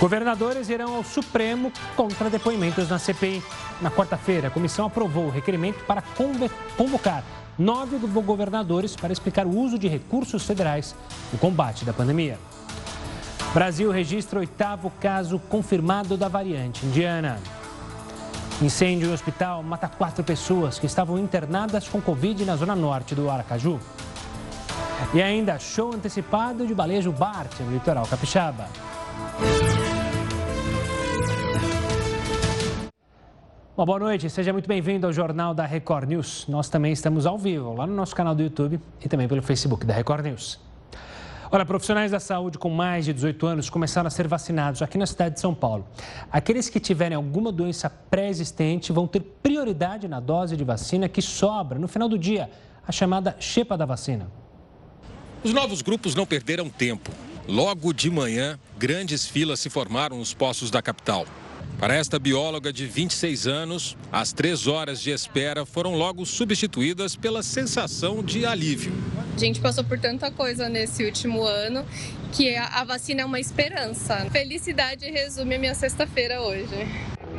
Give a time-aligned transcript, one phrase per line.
[0.00, 3.42] Governadores irão ao Supremo contra depoimentos na CPI.
[3.80, 6.02] Na quarta-feira, a comissão aprovou o requerimento para
[6.76, 7.24] convocar
[7.58, 10.94] nove governadores para explicar o uso de recursos federais
[11.32, 12.38] no combate da pandemia.
[13.52, 17.40] Brasil registra oitavo caso confirmado da variante indiana.
[18.62, 23.28] Incêndio em hospital mata quatro pessoas que estavam internadas com Covid na zona norte do
[23.28, 23.80] Aracaju.
[25.12, 28.68] E ainda show antecipado de Balejo Bart no litoral capixaba.
[33.78, 36.46] Uma boa noite, seja muito bem-vindo ao Jornal da Record News.
[36.48, 39.86] Nós também estamos ao vivo lá no nosso canal do YouTube e também pelo Facebook
[39.86, 40.58] da Record News.
[41.48, 45.06] Olha, profissionais da saúde com mais de 18 anos começaram a ser vacinados aqui na
[45.06, 45.86] cidade de São Paulo.
[46.28, 51.78] Aqueles que tiverem alguma doença pré-existente vão ter prioridade na dose de vacina que sobra
[51.78, 52.50] no final do dia,
[52.84, 54.28] a chamada xepa da vacina.
[55.44, 57.12] Os novos grupos não perderam tempo.
[57.46, 61.24] Logo de manhã, grandes filas se formaram nos postos da capital.
[61.78, 67.40] Para esta bióloga de 26 anos, as três horas de espera foram logo substituídas pela
[67.40, 68.92] sensação de alívio.
[69.32, 71.86] A gente passou por tanta coisa nesse último ano
[72.32, 74.28] que a vacina é uma esperança.
[74.32, 76.74] Felicidade resume a minha sexta-feira hoje.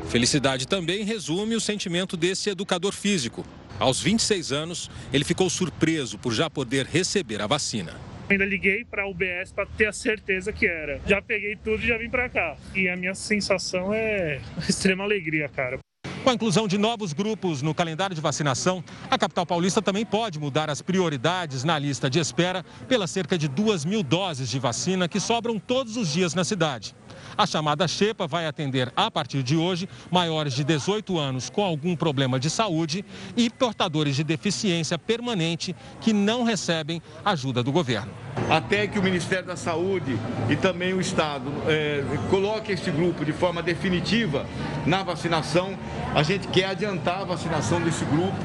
[0.08, 3.45] Felicidade também resume o sentimento desse educador físico.
[3.77, 7.94] Aos 26 anos, ele ficou surpreso por já poder receber a vacina.
[8.30, 11.02] Ainda liguei para a UBS para ter a certeza que era.
[11.08, 12.55] Já peguei tudo e já vim para cá.
[12.75, 15.80] E a minha sensação é extrema alegria, cara.
[16.23, 20.38] Com a inclusão de novos grupos no calendário de vacinação, a capital paulista também pode
[20.38, 25.08] mudar as prioridades na lista de espera pelas cerca de 2 mil doses de vacina
[25.08, 26.93] que sobram todos os dias na cidade.
[27.40, 31.95] A chamada Xepa vai atender, a partir de hoje, maiores de 18 anos com algum
[31.95, 33.06] problema de saúde
[33.38, 38.12] e portadores de deficiência permanente que não recebem ajuda do governo.
[38.50, 43.32] Até que o Ministério da Saúde e também o Estado é, coloque esse grupo de
[43.32, 44.45] forma definitiva
[44.86, 45.80] na vacinação,
[46.14, 48.36] a gente quer adiantar a vacinação desse grupo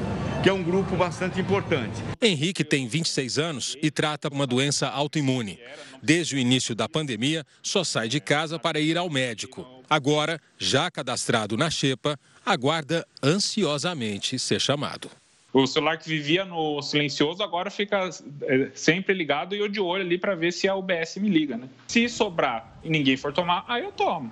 [0.43, 2.01] que é um grupo bastante importante.
[2.21, 5.59] Henrique tem 26 anos e trata uma doença autoimune.
[6.01, 9.65] Desde o início da pandemia, só sai de casa para ir ao médico.
[9.89, 15.09] Agora, já cadastrado na Xepa, aguarda ansiosamente ser chamado.
[15.53, 18.09] O celular que vivia no silencioso agora fica
[18.41, 21.55] é, sempre ligado e eu de olho ali para ver se a UBS me liga.
[21.55, 21.69] Né?
[21.87, 24.31] Se sobrar e ninguém for tomar, aí eu tomo.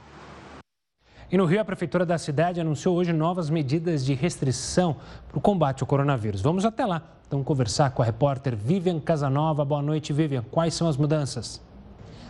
[1.34, 5.42] E no Rio, a Prefeitura da cidade anunciou hoje novas medidas de restrição para o
[5.42, 6.44] combate ao coronavírus.
[6.44, 7.02] Vamos até lá.
[7.26, 9.66] Então, conversar com a repórter Vivian Casanova.
[9.66, 10.44] Boa noite, Vivian.
[10.52, 11.60] Quais são as mudanças?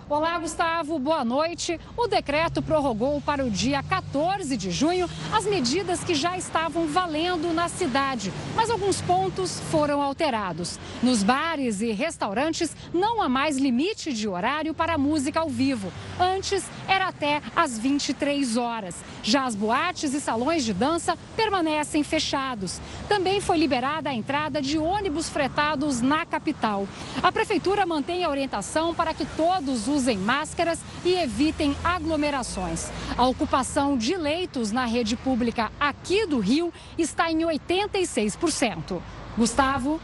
[0.10, 1.80] Olá, Gustavo, boa noite.
[1.96, 7.54] O decreto prorrogou para o dia 14 de junho as medidas que já estavam valendo
[7.54, 10.78] na cidade, mas alguns pontos foram alterados.
[11.02, 15.92] Nos bares e restaurantes não há mais limite de horário para música ao vivo.
[16.20, 18.96] Antes era até às 23 horas.
[19.24, 22.82] Já as boates e salões de dança permanecem fechados.
[23.08, 26.86] Também foi liberada a entrada de ônibus fretados na capital.
[27.22, 32.92] A prefeitura mantém a orientação para que todos usem máscaras e evitem aglomerações.
[33.16, 39.00] A ocupação de leitos na rede pública aqui do Rio está em 86%.
[39.38, 40.02] Gustavo.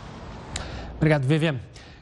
[0.96, 1.60] Obrigado, Viviane.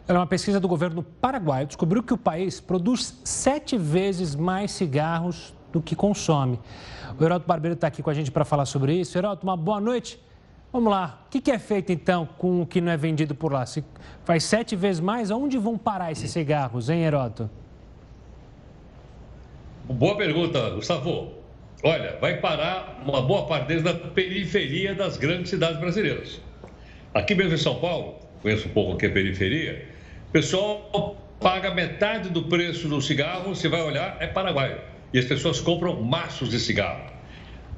[0.09, 5.81] Uma pesquisa do governo paraguaio descobriu que o país produz sete vezes mais cigarros do
[5.81, 6.59] que consome.
[7.19, 9.17] O Heroto Barbeiro está aqui com a gente para falar sobre isso.
[9.17, 10.19] Heroto, uma boa noite.
[10.71, 13.65] Vamos lá, o que é feito então com o que não é vendido por lá?
[13.65, 13.83] Se
[14.23, 17.49] faz sete vezes mais, aonde vão parar esses cigarros, hein, Heroto?
[19.89, 21.33] Boa pergunta, Gustavo.
[21.81, 26.41] Olha, vai parar uma boa parte deles na periferia das grandes cidades brasileiras.
[27.13, 29.87] Aqui mesmo em São Paulo, conheço um pouco aqui a periferia,
[30.27, 34.77] o pessoal paga metade do preço do cigarro, você vai olhar, é paraguaio.
[35.13, 37.09] E as pessoas compram maços de cigarro.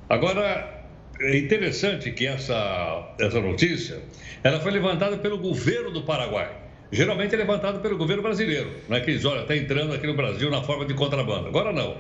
[0.09, 0.84] Agora,
[1.22, 4.00] é interessante que essa, essa notícia,
[4.44, 8.72] ela foi levantada pelo governo do Paraguai geralmente é levantado pelo governo brasileiro.
[8.88, 11.48] Não é que eles, olha, está entrando aqui no Brasil na forma de contrabando.
[11.48, 11.98] Agora não.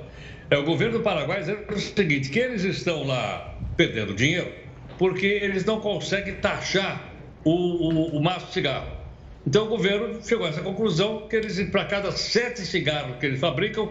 [0.49, 4.51] É o governo do Paraguai dizendo o seguinte, que eles estão lá perdendo dinheiro
[4.99, 7.13] porque eles não conseguem taxar
[7.45, 8.91] o, o, o maço de cigarro.
[9.47, 13.39] Então o governo chegou a essa conclusão que eles, para cada sete cigarros que eles
[13.39, 13.89] fabricam,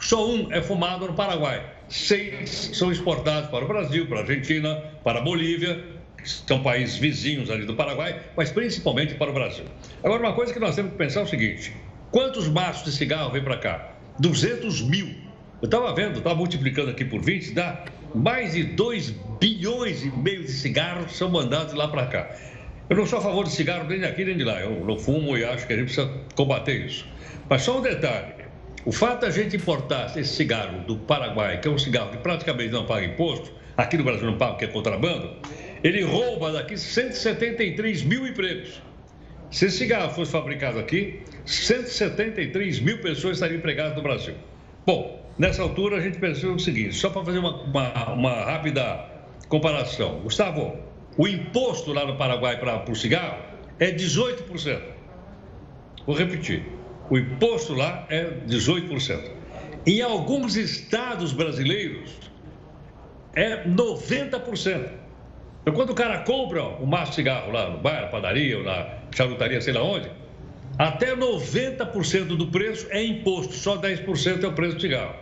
[0.00, 1.62] só um é fumado no Paraguai.
[1.88, 5.95] Seis são exportados para o Brasil, para a Argentina, para a Bolívia
[6.28, 9.64] são países vizinhos ali do Paraguai, mas principalmente para o Brasil.
[10.02, 11.72] Agora, uma coisa que nós temos que pensar é o seguinte:
[12.10, 13.92] quantos maços de cigarro vem para cá?
[14.18, 15.08] 200 mil.
[15.62, 17.84] Eu estava vendo, estava multiplicando aqui por 20, dá
[18.14, 22.30] mais de 2 bilhões e meio de cigarros são mandados lá para cá.
[22.88, 24.60] Eu não sou a favor de cigarro nem daqui nem de lá.
[24.60, 27.06] Eu não fumo e acho que a gente precisa combater isso.
[27.48, 28.34] Mas só um detalhe:
[28.84, 32.18] O fato de a gente importar esse cigarro do Paraguai, que é um cigarro que
[32.18, 35.34] praticamente não paga imposto, aqui no Brasil não paga porque é contrabando,
[35.86, 38.82] ele rouba daqui 173 mil empregos.
[39.52, 44.34] Se esse cigarro fosse fabricado aqui, 173 mil pessoas estariam empregadas no Brasil.
[44.84, 49.04] Bom, nessa altura a gente pensou o seguinte, só para fazer uma, uma, uma, rápida
[49.48, 50.18] comparação.
[50.22, 50.76] Gustavo,
[51.16, 53.38] o imposto lá no Paraguai para o cigarro
[53.78, 54.80] é 18%.
[56.04, 56.64] Vou repetir,
[57.08, 59.30] o imposto lá é 18%.
[59.86, 62.10] Em alguns estados brasileiros
[63.36, 65.05] é 90%.
[65.66, 68.62] Então, quando o cara compra um maço de cigarro lá no bar, na padaria ou
[68.62, 70.08] na charutaria, sei lá onde,
[70.78, 75.16] até 90% do preço é imposto, só 10% é o preço do cigarro.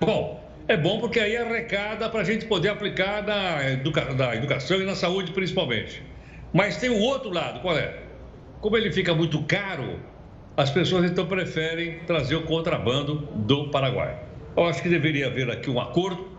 [0.00, 4.82] Bom, é bom porque aí arrecada para a gente poder aplicar na, educa na educação
[4.82, 6.02] e na saúde principalmente.
[6.52, 7.94] Mas tem o outro lado, qual é?
[8.60, 10.00] Como ele fica muito caro,
[10.56, 14.18] as pessoas então preferem trazer o contrabando do Paraguai.
[14.56, 16.29] Eu acho que deveria haver aqui um acordo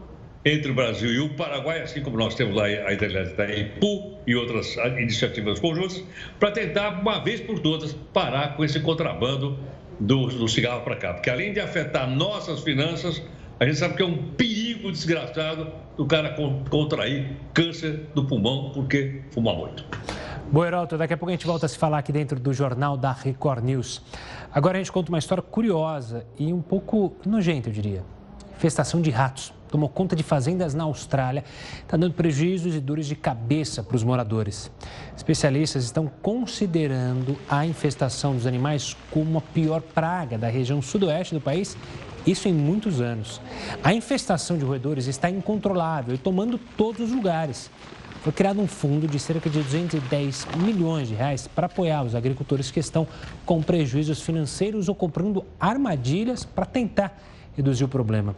[0.44, 4.36] entre o Brasil e o Paraguai, assim como nós temos lá a hidrelétrica Ipu e
[4.36, 6.04] outras iniciativas conjuntas,
[6.40, 9.58] para tentar, uma vez por todas, parar com esse contrabando
[10.00, 11.14] do, do cigarro para cá.
[11.14, 13.22] Porque além de afetar nossas finanças,
[13.60, 16.36] a gente sabe que é um perigo desgraçado do cara
[16.70, 19.86] contrair câncer do pulmão porque fuma muito.
[20.52, 23.14] Boeralto, daqui a pouco a gente volta a se falar aqui dentro do jornal da
[23.14, 24.02] Record News.
[24.52, 28.04] Agora a gente conta uma história curiosa e um pouco nojenta, eu diria.
[28.58, 31.44] Infestação de ratos tomou conta de fazendas na Austrália,
[31.82, 34.70] está dando prejuízos e dores de cabeça para os moradores.
[35.16, 41.42] Especialistas estão considerando a infestação dos animais como a pior praga da região sudoeste do
[41.42, 41.78] país,
[42.26, 43.42] isso em muitos anos.
[43.84, 47.72] A infestação de roedores está incontrolável e tomando todos os lugares.
[48.22, 52.70] Foi criado um fundo de cerca de 210 milhões de reais para apoiar os agricultores
[52.70, 53.08] que estão
[53.48, 57.20] com prejuízos financeiros ou comprando armadilhas para tentar
[57.56, 58.36] reduzir o problema.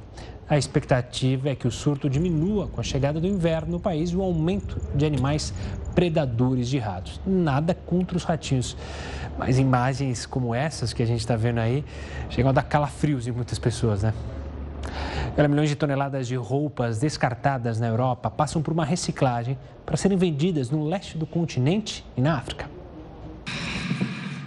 [0.48, 4.16] A expectativa é que o surto diminua com a chegada do inverno no país e
[4.16, 5.54] o aumento de animais
[5.96, 7.22] predadores de ratos.
[7.26, 8.76] Nada contra os ratinhos,
[9.38, 11.86] mas imagens como essas que a gente está vendo aí
[12.30, 14.14] chegam a dar calafrios em muitas pessoas, né?
[15.50, 20.70] milhões de toneladas de roupas descartadas na Europa passam por uma reciclagem para serem vendidas
[20.70, 22.83] no leste do continente e na África.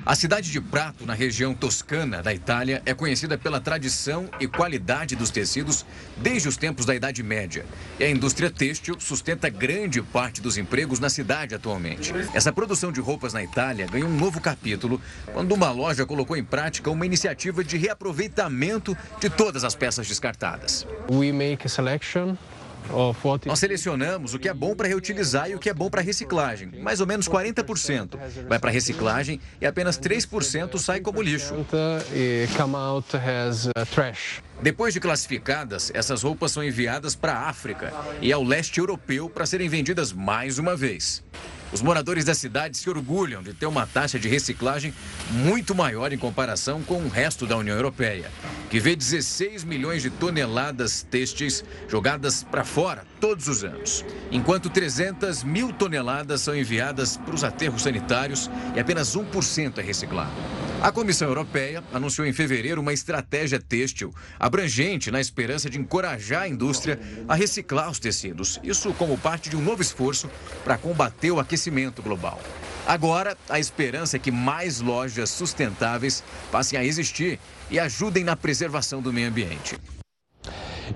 [0.06, 5.16] A cidade de Prato, na região toscana da Itália, é conhecida pela tradição e qualidade
[5.16, 5.84] dos tecidos
[6.16, 7.66] desde os tempos da Idade Média.
[7.98, 12.12] E a indústria têxtil sustenta grande parte dos empregos na cidade atualmente.
[12.32, 15.00] Essa produção de roupas na Itália ganhou um novo capítulo
[15.32, 20.86] quando uma loja colocou em prática uma iniciativa de reaproveitamento de todas as peças descartadas.
[21.10, 22.36] We make a selection
[23.46, 26.70] nós selecionamos o que é bom para reutilizar e o que é bom para reciclagem.
[26.80, 28.18] Mais ou menos 40%
[28.48, 31.54] vai para reciclagem e apenas 3% sai como lixo.
[34.62, 39.46] Depois de classificadas, essas roupas são enviadas para a África e ao leste europeu para
[39.46, 41.22] serem vendidas mais uma vez.
[41.72, 44.94] Os moradores da cidade se orgulham de ter uma taxa de reciclagem
[45.32, 48.30] muito maior em comparação com o resto da União Europeia,
[48.70, 55.42] que vê 16 milhões de toneladas têxteis jogadas para fora todos os anos, enquanto 300
[55.42, 60.32] mil toneladas são enviadas para os aterros sanitários e apenas 1% é reciclado.
[60.80, 66.48] A Comissão Europeia anunciou em fevereiro uma estratégia têxtil abrangente na esperança de encorajar a
[66.48, 68.60] indústria a reciclar os tecidos.
[68.62, 70.30] Isso como parte de um novo esforço
[70.62, 71.55] para combater o aquecimento
[72.02, 72.38] global.
[72.86, 76.22] Agora, a esperança é que mais lojas sustentáveis
[76.52, 77.38] passem a existir
[77.70, 79.76] e ajudem na preservação do meio ambiente.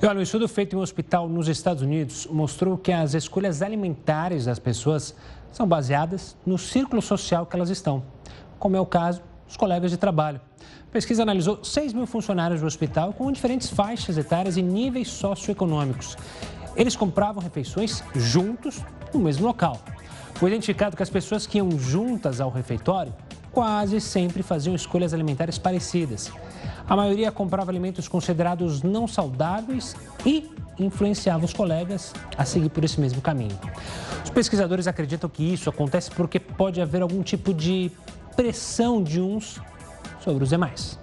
[0.00, 3.60] E olha, um estudo feito em um hospital nos Estados Unidos mostrou que as escolhas
[3.60, 5.14] alimentares das pessoas
[5.50, 8.04] são baseadas no círculo social que elas estão,
[8.58, 10.40] como é o caso dos colegas de trabalho.
[10.88, 16.16] A pesquisa analisou 6 mil funcionários do hospital com diferentes faixas etárias e níveis socioeconômicos.
[16.76, 19.80] Eles compravam refeições juntos no mesmo local.
[20.40, 23.12] Foi identificado que as pessoas que iam juntas ao refeitório
[23.52, 26.32] quase sempre faziam escolhas alimentares parecidas.
[26.88, 29.94] A maioria comprava alimentos considerados não saudáveis
[30.24, 33.58] e influenciava os colegas a seguir por esse mesmo caminho.
[34.24, 37.92] Os pesquisadores acreditam que isso acontece porque pode haver algum tipo de
[38.34, 39.60] pressão de uns
[40.24, 40.98] sobre os demais.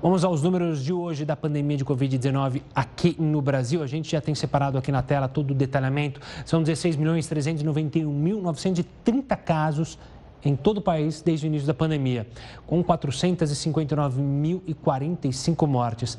[0.00, 3.82] Vamos aos números de hoje da pandemia de Covid-19 aqui no Brasil.
[3.82, 6.20] A gente já tem separado aqui na tela todo o detalhamento.
[6.46, 9.98] São 16.391.930 casos
[10.44, 12.28] em todo o país desde o início da pandemia,
[12.64, 16.16] com 459.045 mortes.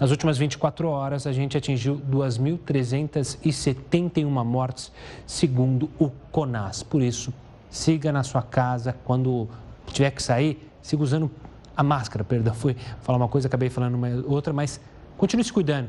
[0.00, 4.90] Nas últimas 24 horas, a gente atingiu 2.371 mortes,
[5.26, 6.82] segundo o CONAS.
[6.82, 7.30] Por isso,
[7.68, 8.96] siga na sua casa.
[9.04, 9.46] Quando
[9.92, 11.30] tiver que sair, siga usando
[11.78, 14.80] a máscara, perdão, fui falar uma coisa, acabei falando uma outra, mas
[15.16, 15.88] continue se cuidando.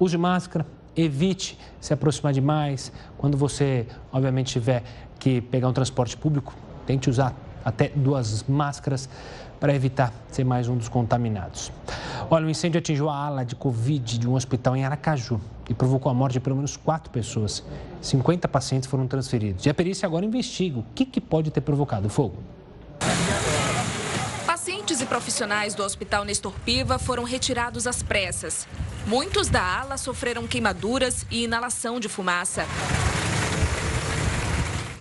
[0.00, 0.66] Use máscara,
[0.96, 2.90] evite se aproximar demais.
[3.18, 4.82] Quando você, obviamente, tiver
[5.18, 6.54] que pegar um transporte público,
[6.86, 9.10] tente usar até duas máscaras
[9.60, 11.70] para evitar ser mais um dos contaminados.
[12.30, 15.38] Olha, o incêndio atingiu a ala de Covid de um hospital em Aracaju
[15.68, 17.62] e provocou a morte de pelo menos quatro pessoas.
[18.00, 19.66] 50 pacientes foram transferidos.
[19.66, 22.36] E a perícia agora investiga o que, que pode ter provocado o fogo.
[24.86, 28.68] Pacientes e profissionais do Hospital Nestor Piva foram retirados às pressas.
[29.04, 32.64] Muitos da ala sofreram queimaduras e inalação de fumaça.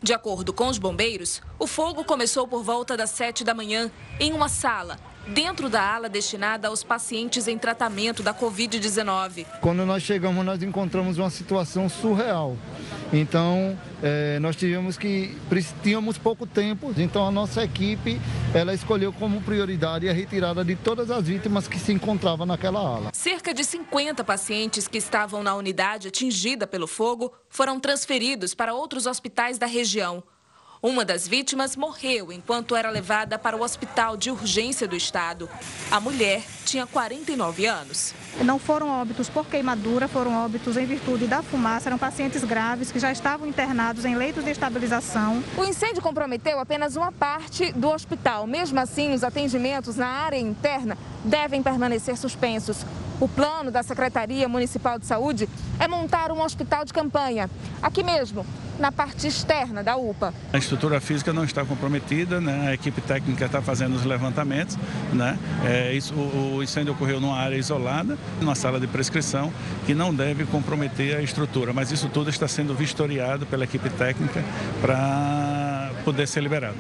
[0.01, 4.33] De acordo com os bombeiros, o fogo começou por volta das 7 da manhã em
[4.33, 4.97] uma sala
[5.27, 9.45] dentro da ala destinada aos pacientes em tratamento da Covid-19.
[9.61, 12.55] Quando nós chegamos, nós encontramos uma situação surreal.
[13.13, 15.35] Então, é, nós tivemos que
[15.81, 18.19] tínhamos pouco tempo, então a nossa equipe
[18.53, 23.11] ela escolheu como prioridade a retirada de todas as vítimas que se encontravam naquela ala.
[23.13, 29.05] Cerca de 50 pacientes que estavam na unidade atingida pelo fogo foram transferidos para outros
[29.05, 30.23] hospitais da região.
[30.85, 35.49] Uma das vítimas morreu enquanto era levada para o hospital de urgência do estado.
[35.89, 38.13] A mulher tinha 49 anos.
[38.43, 41.89] Não foram óbitos por queimadura, foram óbitos em virtude da fumaça.
[41.89, 45.43] Eram pacientes graves que já estavam internados em leitos de estabilização.
[45.57, 48.45] O incêndio comprometeu apenas uma parte do hospital.
[48.45, 52.85] Mesmo assim, os atendimentos na área interna devem permanecer suspensos.
[53.19, 55.49] O plano da Secretaria Municipal de Saúde
[55.79, 57.49] é montar um hospital de campanha,
[57.81, 58.45] aqui mesmo,
[58.77, 60.33] na parte externa da UPA.
[60.51, 62.67] A estrutura física não está comprometida, né?
[62.67, 64.77] a equipe técnica está fazendo os levantamentos.
[65.13, 65.39] Né?
[65.65, 69.51] É, isso, o, o incêndio ocorreu numa área isolada, numa sala de prescrição,
[69.85, 74.43] que não deve comprometer a estrutura, mas isso tudo está sendo vistoriado pela equipe técnica
[74.81, 76.75] para poder ser liberado.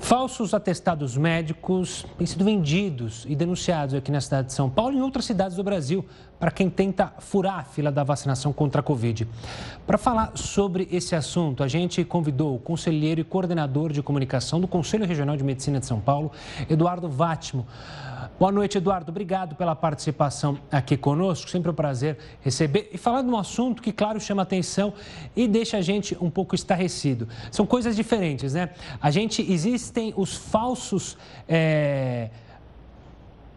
[0.00, 4.98] Falsos atestados médicos têm sido vendidos e denunciados aqui na cidade de São Paulo e
[4.98, 6.04] em outras cidades do Brasil
[6.40, 9.28] para quem tenta furar a fila da vacinação contra a Covid.
[9.86, 14.66] Para falar sobre esse assunto, a gente convidou o conselheiro e coordenador de comunicação do
[14.66, 16.32] Conselho Regional de Medicina de São Paulo,
[16.68, 17.66] Eduardo Vátimo.
[18.38, 19.10] Boa noite, Eduardo.
[19.10, 21.50] Obrigado pela participação aqui conosco.
[21.50, 24.94] Sempre um prazer receber e falar de um assunto que, claro, chama atenção
[25.36, 27.28] e deixa a gente um pouco estarrecido.
[27.50, 28.70] São coisas diferentes, né?
[28.98, 32.30] A gente existem os falsos é,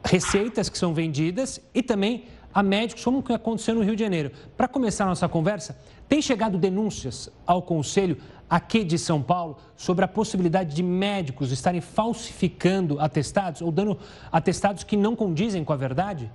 [0.04, 4.32] receitas que são vendidas e também a médicos, como que aconteceu no Rio de Janeiro.
[4.56, 8.18] Para começar a nossa conversa, tem chegado denúncias ao Conselho
[8.50, 13.98] aqui de São Paulo sobre a possibilidade de médicos estarem falsificando atestados ou dando
[14.32, 16.30] atestados que não condizem com a verdade?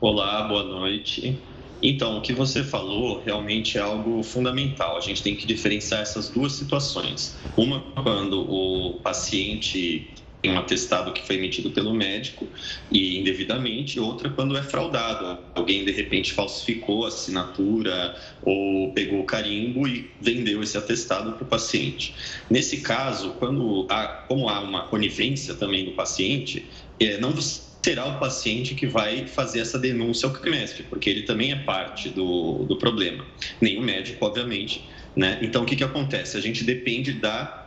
[0.00, 1.38] Olá, boa noite.
[1.82, 4.96] Então, o que você falou realmente é algo fundamental.
[4.96, 7.36] A gente tem que diferenciar essas duas situações.
[7.56, 10.10] Uma quando o paciente
[10.48, 12.48] um atestado que foi emitido pelo médico
[12.90, 15.38] e indevidamente, outra quando é fraudado.
[15.54, 21.44] Alguém de repente falsificou a assinatura ou pegou o carimbo e vendeu esse atestado para
[21.44, 22.14] o paciente.
[22.48, 26.64] Nesse caso, quando há, como há uma conivência também do paciente,
[26.98, 27.34] é, não
[27.82, 32.08] será o paciente que vai fazer essa denúncia ao CREMESP, porque ele também é parte
[32.08, 33.24] do, do problema,
[33.60, 34.84] nem o médico, obviamente.
[35.16, 35.38] Né?
[35.42, 36.36] Então, o que, que acontece?
[36.36, 37.59] A gente depende da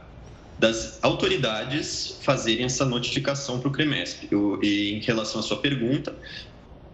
[0.57, 4.29] das autoridades fazerem essa notificação para o CREMESP.
[4.61, 6.15] e em relação à sua pergunta,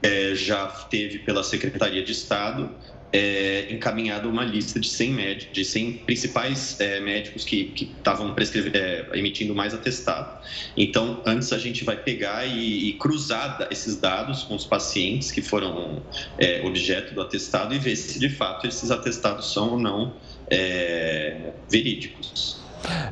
[0.01, 2.69] é, já teve pela Secretaria de Estado
[3.11, 8.35] é, encaminhada uma lista de 100, médicos, de 100 principais é, médicos que estavam
[8.73, 10.39] é, emitindo mais atestado.
[10.77, 15.41] Então, antes a gente vai pegar e, e cruzar esses dados com os pacientes que
[15.41, 16.03] foram
[16.37, 20.15] é, objeto do atestado e ver se de fato esses atestados são ou não
[20.49, 22.58] é, verídicos.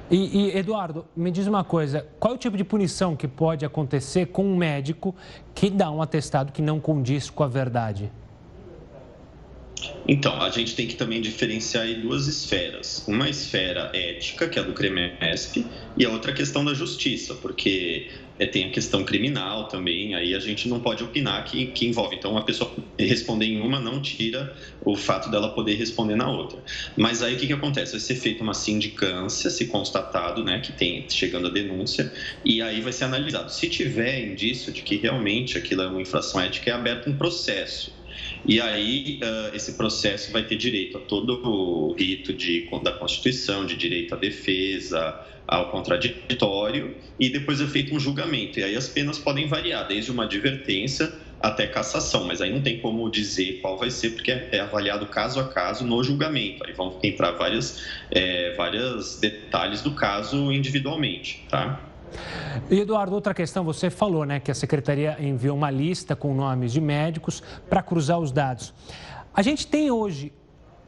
[0.09, 3.65] E, e, Eduardo, me diz uma coisa: qual é o tipo de punição que pode
[3.65, 5.15] acontecer com um médico
[5.53, 8.11] que dá um atestado que não condiz com a verdade?
[10.07, 13.03] Então, a gente tem que também diferenciar aí duas esferas.
[13.07, 18.09] Uma esfera ética, que é a do CREMESP, e a outra questão da justiça, porque
[18.39, 22.15] é, tem a questão criminal também, aí a gente não pode opinar que, que envolve.
[22.15, 26.59] Então, a pessoa responder em uma não tira o fato dela poder responder na outra.
[26.95, 27.91] Mas aí o que, que acontece?
[27.91, 32.11] Vai ser feita uma sindicância, se constatado né, que tem chegando a denúncia,
[32.45, 33.51] e aí vai ser analisado.
[33.51, 37.96] Se tiver indício de que realmente aquilo é uma infração ética, é aberto um processo.
[38.45, 43.65] E aí, uh, esse processo vai ter direito a todo o rito de, da Constituição,
[43.65, 48.59] de direito à defesa, ao contraditório, e depois é feito um julgamento.
[48.59, 52.79] E aí as penas podem variar, desde uma advertência até cassação, mas aí não tem
[52.79, 56.65] como dizer qual vai ser, porque é avaliado caso a caso no julgamento.
[56.65, 57.81] Aí vão entrar várias,
[58.11, 61.86] é, vários detalhes do caso individualmente, tá?
[62.69, 66.71] E Eduardo, outra questão, você falou né, que a secretaria enviou uma lista com nomes
[66.73, 68.73] de médicos para cruzar os dados.
[69.33, 70.33] A gente tem hoje,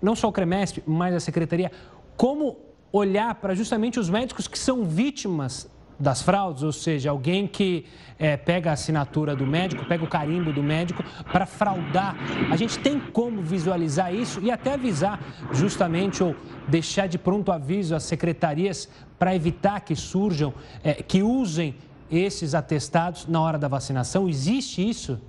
[0.02, 1.72] não só o CREMESP, mas a secretaria,
[2.18, 2.58] como
[2.92, 7.86] olhar para justamente os médicos que são vítimas das fraudes, ou seja, alguém que
[8.18, 12.16] é, pega a assinatura do médico, pega o carimbo do médico para fraudar.
[12.50, 15.20] A gente tem como visualizar isso e até avisar
[15.52, 16.36] justamente ou
[16.68, 20.54] deixar de pronto aviso as secretarias para evitar que surjam,
[20.84, 21.76] é, que usem
[22.12, 24.28] esses atestados na hora da vacinação?
[24.28, 25.20] Existe isso?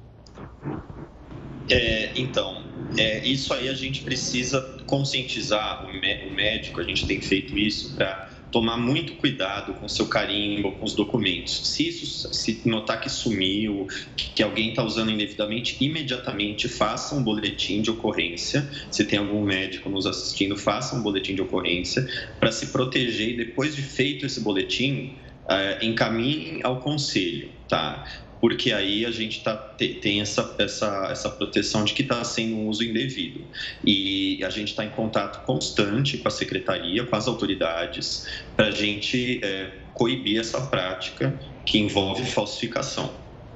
[1.69, 2.63] É, então,
[2.97, 8.29] é, isso aí a gente precisa conscientizar o médico, a gente tem feito isso para
[8.51, 11.69] tomar muito cuidado com seu carimbo, com os documentos.
[11.69, 17.81] Se isso, se notar que sumiu, que alguém está usando indevidamente, imediatamente faça um boletim
[17.81, 18.69] de ocorrência.
[18.91, 23.37] Se tem algum médico nos assistindo, faça um boletim de ocorrência para se proteger e
[23.37, 25.15] depois de feito esse boletim,
[25.45, 28.05] uh, encaminhe ao conselho, tá?
[28.41, 32.69] Porque aí a gente tá, tem essa, essa, essa proteção de que está sendo um
[32.69, 33.45] uso indevido.
[33.85, 38.71] E a gente está em contato constante com a secretaria, com as autoridades, para a
[38.71, 43.13] gente é, coibir essa prática que envolve falsificação.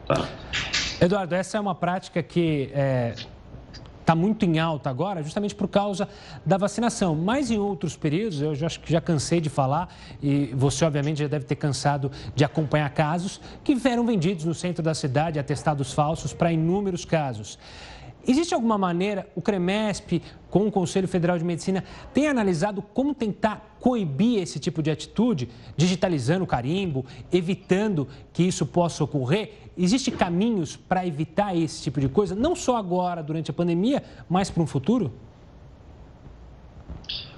[0.06, 0.28] Tá?
[1.00, 3.14] Eduardo, essa é uma prática que é,
[4.04, 6.08] está muito em alta agora, justamente por causa
[6.44, 7.14] da vacinação.
[7.14, 9.88] Mas em outros períodos, eu já, acho que já cansei de falar,
[10.22, 14.82] e você obviamente já deve ter cansado de acompanhar casos que eram vendidos no centro
[14.82, 17.58] da cidade, atestados falsos para inúmeros casos.
[18.26, 23.73] Existe alguma maneira, o CREMESP, com o Conselho Federal de Medicina, tem analisado como tentar
[23.84, 29.52] coibir esse tipo de atitude, digitalizando o carimbo, evitando que isso possa ocorrer?
[29.76, 34.50] Existem caminhos para evitar esse tipo de coisa, não só agora, durante a pandemia, mas
[34.50, 35.12] para um futuro?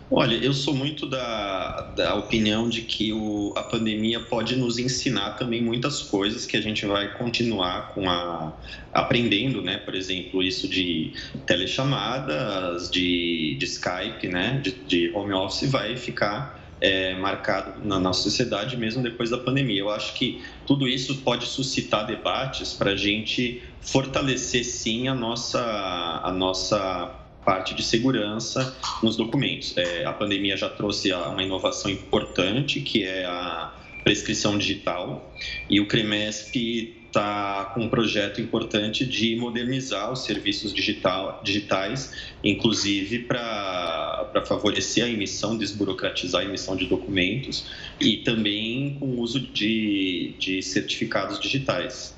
[0.09, 5.33] Olha, eu sou muito da, da opinião de que o, a pandemia pode nos ensinar
[5.33, 8.57] também muitas coisas que a gente vai continuar com a,
[8.93, 9.79] aprendendo, né?
[9.79, 11.13] Por exemplo, isso de
[11.45, 14.61] telechamadas, de, de Skype, né?
[14.63, 19.81] De, de home office vai ficar é, marcado na nossa sociedade mesmo depois da pandemia.
[19.81, 26.21] Eu acho que tudo isso pode suscitar debates para a gente fortalecer sim a nossa,
[26.23, 29.73] a nossa parte de segurança nos documentos.
[29.77, 35.33] É, a pandemia já trouxe uma inovação importante, que é a prescrição digital,
[35.71, 42.13] e o CREMESP está com um projeto importante de modernizar os serviços digital, digitais,
[42.45, 47.67] inclusive para favorecer a emissão, desburocratizar a emissão de documentos
[47.99, 52.15] e também com o uso de, de certificados digitais.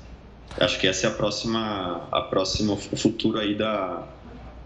[0.59, 4.05] Acho que essa é a próxima, a próxima futuro aí da,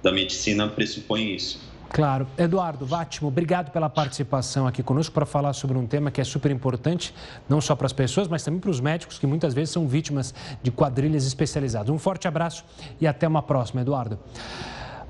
[0.04, 1.60] da medicina pressupõe isso.
[1.90, 2.28] Claro.
[2.38, 6.52] Eduardo Vátimo, obrigado pela participação aqui conosco para falar sobre um tema que é super
[6.52, 7.14] importante,
[7.48, 10.34] não só para as pessoas, mas também para os médicos que muitas vezes são vítimas
[10.62, 11.90] de quadrilhas especializadas.
[11.90, 12.66] Um forte abraço
[13.00, 14.18] e até uma próxima, Eduardo.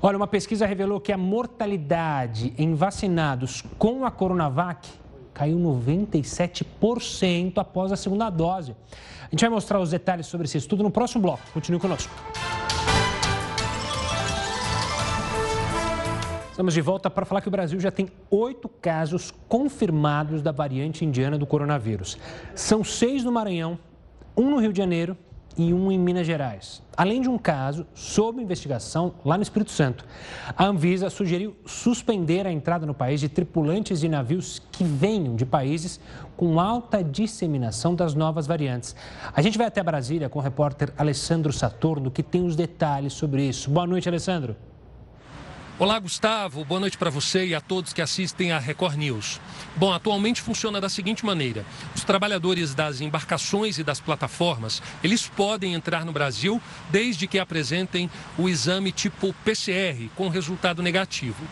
[0.02, 4.86] Olha, uma pesquisa revelou que a mortalidade em vacinados com a Coronavac
[5.32, 8.76] caiu 97% após a segunda dose.
[9.22, 11.42] A gente vai mostrar os detalhes sobre esse estudo no próximo bloco.
[11.54, 12.12] Continue conosco.
[16.54, 21.04] Estamos de volta para falar que o Brasil já tem oito casos confirmados da variante
[21.04, 22.16] indiana do coronavírus.
[22.54, 23.76] São seis no Maranhão,
[24.36, 25.16] um no Rio de Janeiro
[25.58, 26.80] e um em Minas Gerais.
[26.96, 30.04] Além de um caso sob investigação lá no Espírito Santo.
[30.56, 35.44] A Anvisa sugeriu suspender a entrada no país de tripulantes de navios que venham de
[35.44, 35.98] países
[36.36, 38.94] com alta disseminação das novas variantes.
[39.34, 43.42] A gente vai até Brasília com o repórter Alessandro Saturno, que tem os detalhes sobre
[43.42, 43.68] isso.
[43.68, 44.54] Boa noite, Alessandro.
[45.76, 46.64] Olá, Gustavo.
[46.64, 49.40] Boa noite para você e a todos que assistem a Record News.
[49.74, 55.74] Bom, atualmente funciona da seguinte maneira: os trabalhadores das embarcações e das plataformas, eles podem
[55.74, 58.08] entrar no Brasil desde que apresentem
[58.38, 61.44] o exame tipo PCR com resultado negativo.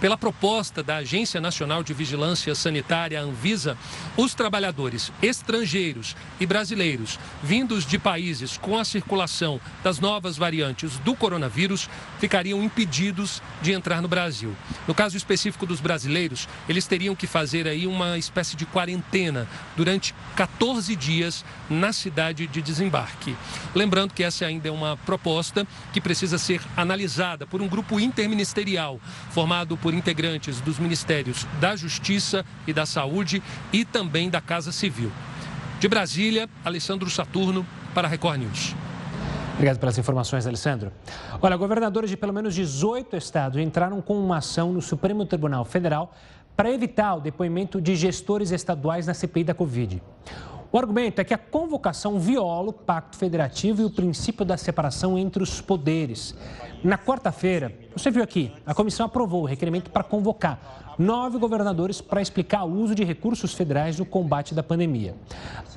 [0.00, 3.76] Pela proposta da Agência Nacional de Vigilância Sanitária, Anvisa,
[4.16, 11.14] os trabalhadores estrangeiros e brasileiros vindos de países com a circulação das novas variantes do
[11.14, 14.54] coronavírus ficariam impedidos de entrar no Brasil.
[14.86, 20.14] No caso específico dos brasileiros, eles teriam que fazer aí uma espécie de quarentena durante
[20.36, 23.34] 14 dias na cidade de desembarque.
[23.74, 29.00] Lembrando que essa ainda é uma proposta que precisa ser analisada por um grupo interministerial
[29.30, 35.12] formado por integrantes dos Ministérios da Justiça e da Saúde e também da Casa Civil.
[35.78, 38.74] De Brasília, Alessandro Saturno para a Record News.
[39.52, 40.90] Obrigado pelas informações, Alessandro.
[41.38, 46.14] Olha, governadores de pelo menos 18 estados entraram com uma ação no Supremo Tribunal Federal
[46.56, 50.02] para evitar o depoimento de gestores estaduais na CPI da Covid.
[50.74, 55.16] O argumento é que a convocação viola o Pacto Federativo e o princípio da separação
[55.16, 56.34] entre os poderes.
[56.82, 62.20] Na quarta-feira, você viu aqui, a comissão aprovou o requerimento para convocar nove governadores para
[62.20, 65.14] explicar o uso de recursos federais no combate da pandemia.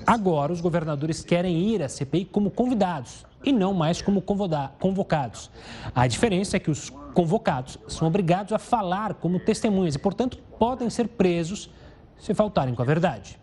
[0.03, 5.51] Agora, os governadores querem ir à CPI como convidados e não mais como convocados.
[5.93, 10.89] A diferença é que os convocados são obrigados a falar como testemunhas e, portanto, podem
[10.89, 11.69] ser presos
[12.17, 13.38] se faltarem com a verdade.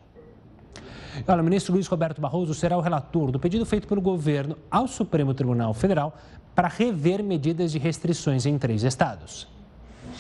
[1.26, 4.88] Olha, o ministro Luiz Roberto Barroso será o relator do pedido feito pelo governo ao
[4.88, 6.16] Supremo Tribunal Federal
[6.54, 9.53] para rever medidas de restrições em três estados.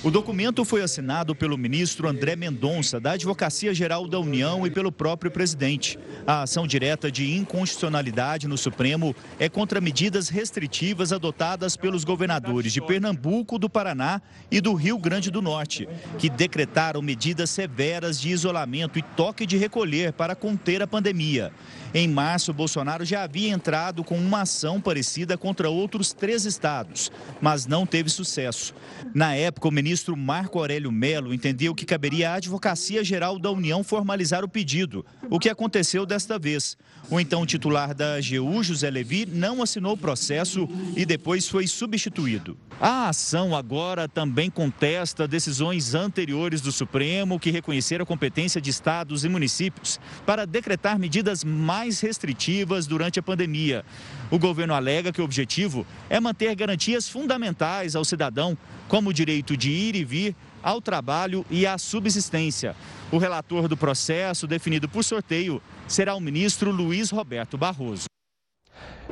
[0.04, 4.92] O documento foi assinado pelo ministro André Mendonça, da Advocacia Geral da União, e pelo
[4.92, 5.98] próprio presidente.
[6.26, 12.82] A ação direta de inconstitucionalidade no Supremo é contra medidas restritivas adotadas pelos governadores de
[12.82, 15.88] Pernambuco, do Paraná e do Rio Grande do Norte,
[16.18, 21.50] que decretaram medidas severas de isolamento e toque de recolher para conter a pandemia.
[21.96, 27.68] Em março, Bolsonaro já havia entrado com uma ação parecida contra outros três estados, mas
[27.68, 28.74] não teve sucesso.
[29.14, 33.84] Na época, o ministro Marco Aurélio Melo entendeu que caberia à Advocacia Geral da União
[33.84, 36.76] formalizar o pedido, o que aconteceu desta vez.
[37.08, 42.58] O então titular da AGU, José Levi, não assinou o processo e depois foi substituído.
[42.80, 49.24] A ação agora também contesta decisões anteriores do Supremo que reconheceram a competência de estados
[49.24, 53.84] e municípios para decretar medidas mais restritivas durante a pandemia.
[54.30, 58.56] O governo alega que o objetivo é manter garantias fundamentais ao cidadão,
[58.88, 62.74] como o direito de ir e vir, ao trabalho e à subsistência.
[63.12, 68.06] O relator do processo, definido por sorteio, será o ministro Luiz Roberto Barroso.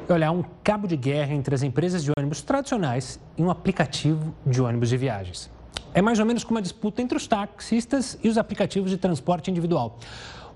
[0.08, 4.34] Olha, há um cabo de guerra entre as empresas de ônibus tradicionais e um aplicativo
[4.46, 5.50] de ônibus de viagens.
[5.94, 9.50] É mais ou menos como uma disputa entre os taxistas e os aplicativos de transporte
[9.50, 9.98] individual.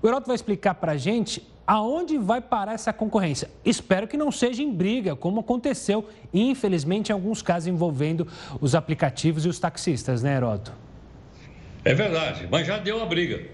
[0.01, 3.49] O Heroto vai explicar para a gente aonde vai parar essa concorrência.
[3.65, 8.25] Espero que não seja em briga, como aconteceu, infelizmente, em alguns casos envolvendo
[8.61, 10.71] os aplicativos e os taxistas, né, Heroto?
[11.83, 13.45] É verdade, mas já deu a briga.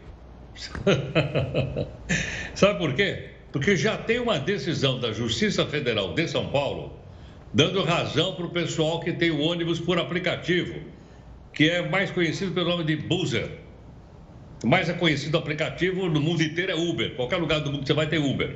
[2.53, 3.31] Sabe por quê?
[3.51, 6.93] Porque já tem uma decisão da Justiça Federal de São Paulo
[7.53, 10.79] dando razão para o pessoal que tem o ônibus por aplicativo,
[11.53, 13.62] que é mais conhecido pelo nome de Buzzer.
[14.63, 17.15] Mais é conhecido aplicativo no mundo inteiro é Uber.
[17.15, 18.55] Qualquer lugar do mundo que você vai ter Uber.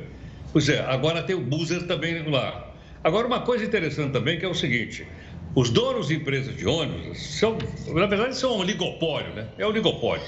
[0.54, 2.74] Pois é, agora tem o Buzzer também lá.
[3.04, 5.06] Agora, uma coisa interessante também que é o seguinte:
[5.54, 9.48] os donos de empresas de ônibus são, na verdade, são um oligopólio, né?
[9.58, 10.24] É um oligopólio.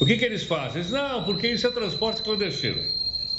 [0.00, 0.80] O que, que eles fazem?
[0.80, 2.82] Eles, não, porque isso é transporte clandestino.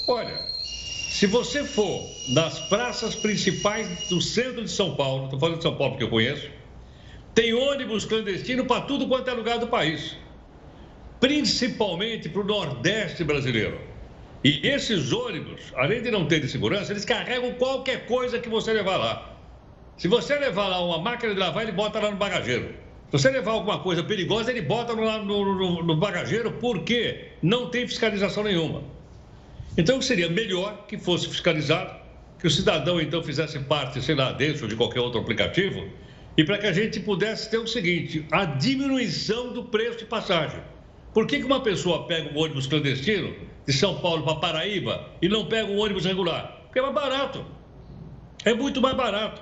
[0.07, 5.63] Olha, se você for nas praças principais do centro de São Paulo, estou falando de
[5.63, 6.47] São Paulo porque eu conheço,
[7.33, 10.15] tem ônibus clandestino para tudo quanto é lugar do país,
[11.25, 13.81] principalmente para o Nordeste brasileiro.
[14.43, 18.97] E esses ônibus, além de não terem segurança, eles carregam qualquer coisa que você levar
[18.97, 19.35] lá.
[19.97, 22.75] Se você levar lá uma máquina de lavar, ele bota lá no bagageiro.
[23.07, 27.71] Se você levar alguma coisa perigosa, ele bota lá no, no, no bagageiro, porque não
[27.71, 28.83] tem fiscalização nenhuma.
[29.75, 31.91] Então seria melhor que fosse fiscalizado,
[32.39, 35.89] que o cidadão então fizesse parte, sei lá, ou de qualquer outro aplicativo,
[36.37, 40.74] e para que a gente pudesse ter o seguinte: a diminuição do preço de passagem.
[41.15, 43.33] Por que, que uma pessoa pega um ônibus clandestino
[43.65, 46.63] de São Paulo para Paraíba e não pega um ônibus regular?
[46.65, 47.45] Porque é mais barato.
[48.43, 49.41] É muito mais barato.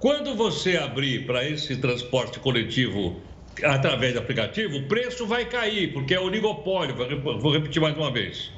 [0.00, 3.22] Quando você abrir para esse transporte coletivo
[3.62, 6.96] através do aplicativo, o preço vai cair, porque é oligopólio,
[7.38, 8.50] vou repetir mais uma vez.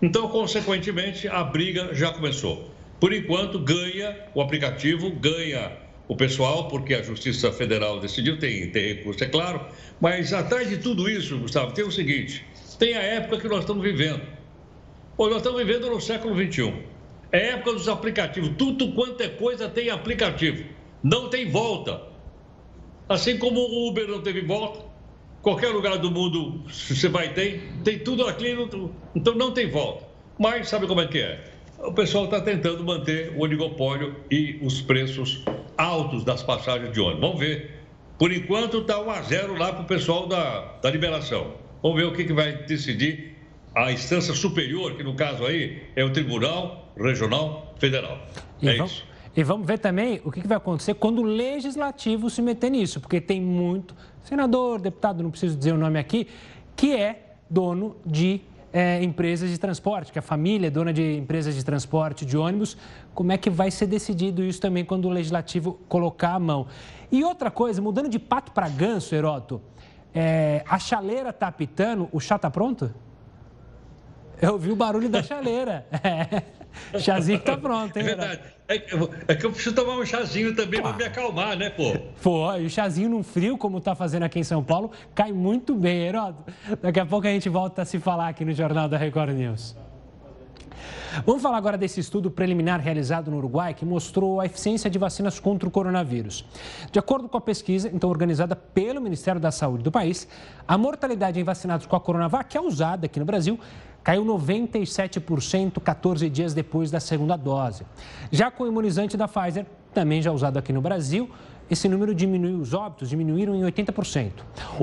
[0.00, 2.70] Então, consequentemente, a briga já começou.
[2.98, 5.70] Por enquanto, ganha o aplicativo, ganha
[6.12, 9.60] o pessoal, porque a Justiça Federal decidiu, tem, tem recurso, é claro.
[10.00, 12.44] Mas atrás de tudo isso, Gustavo, tem o seguinte:
[12.78, 14.22] tem a época que nós estamos vivendo.
[15.16, 16.72] Pô, nós estamos vivendo no século XXI.
[17.30, 18.50] É época dos aplicativos.
[18.58, 20.64] Tudo quanto é coisa tem aplicativo
[21.02, 22.00] não tem volta.
[23.08, 24.80] Assim como o Uber não teve volta,
[25.42, 28.56] qualquer lugar do mundo você vai ter, tem tudo aqui,
[29.14, 30.06] então não tem volta.
[30.38, 31.44] Mas sabe como é que é?
[31.78, 35.44] O pessoal está tentando manter o oligopólio e os preços
[35.82, 37.20] altos das passagens de ônibus.
[37.20, 37.82] Vamos ver.
[38.18, 41.54] Por enquanto está 1 a 0 lá para o pessoal da, da liberação.
[41.82, 43.36] Vamos ver o que, que vai decidir
[43.74, 48.18] a instância superior, que no caso aí é o Tribunal Regional Federal.
[48.60, 49.04] E é vamos, isso.
[49.34, 53.20] E vamos ver também o que vai acontecer quando o legislativo se meter nisso, porque
[53.20, 56.28] tem muito senador, deputado, não preciso dizer o nome aqui,
[56.76, 58.40] que é dono de
[58.72, 62.76] é, empresas de transporte, que a família é dona de empresas de transporte de ônibus.
[63.14, 66.66] Como é que vai ser decidido isso também quando o legislativo colocar a mão?
[67.10, 69.60] E outra coisa, mudando de pato para ganso, Heroto,
[70.14, 72.92] é, a chaleira está apitando, o chá está pronto?
[74.40, 75.86] Eu ouvi o barulho da chaleira.
[76.02, 76.61] É.
[76.98, 78.02] Chazinho tá pronto, hein?
[78.02, 78.40] É verdade.
[78.68, 81.68] É que, eu, é que eu preciso tomar um chazinho também para me acalmar, né,
[81.68, 81.94] pô?
[82.22, 85.74] Pô, e o chazinho no frio, como tá fazendo aqui em São Paulo, cai muito
[85.74, 86.52] bem, Heródoto.
[86.80, 89.76] Daqui a pouco a gente volta a se falar aqui no Jornal da Record News.
[91.26, 95.38] Vamos falar agora desse estudo preliminar realizado no Uruguai que mostrou a eficiência de vacinas
[95.38, 96.42] contra o coronavírus.
[96.90, 100.26] De acordo com a pesquisa, então organizada pelo Ministério da Saúde do país,
[100.66, 103.60] a mortalidade em vacinados com a Coronavac, que é usada aqui no Brasil,
[104.02, 107.84] caiu 97% 14 dias depois da segunda dose.
[108.30, 111.30] Já com o imunizante da Pfizer, também já usado aqui no Brasil,
[111.70, 114.32] esse número diminuiu, os óbitos diminuíram em 80%.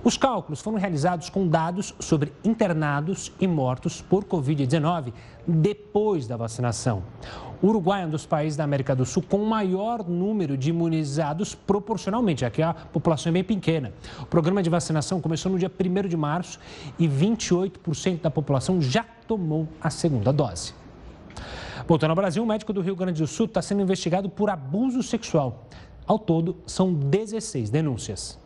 [0.04, 5.14] Os cálculos foram realizados com dados sobre internados e mortos por Covid-19
[5.46, 7.04] depois da vacinação.
[7.62, 10.70] O Uruguai é um dos países da América do Sul com o maior número de
[10.70, 13.92] imunizados proporcionalmente, já que a população é bem pequena.
[14.22, 16.58] O programa de vacinação começou no dia 1 de março
[16.98, 20.74] e 28% da população já tomou a segunda dose.
[21.86, 25.04] Voltando ao Brasil, um médico do Rio Grande do Sul está sendo investigado por abuso
[25.04, 25.68] sexual.
[26.08, 28.40] Ao todo, são 16 denúncias.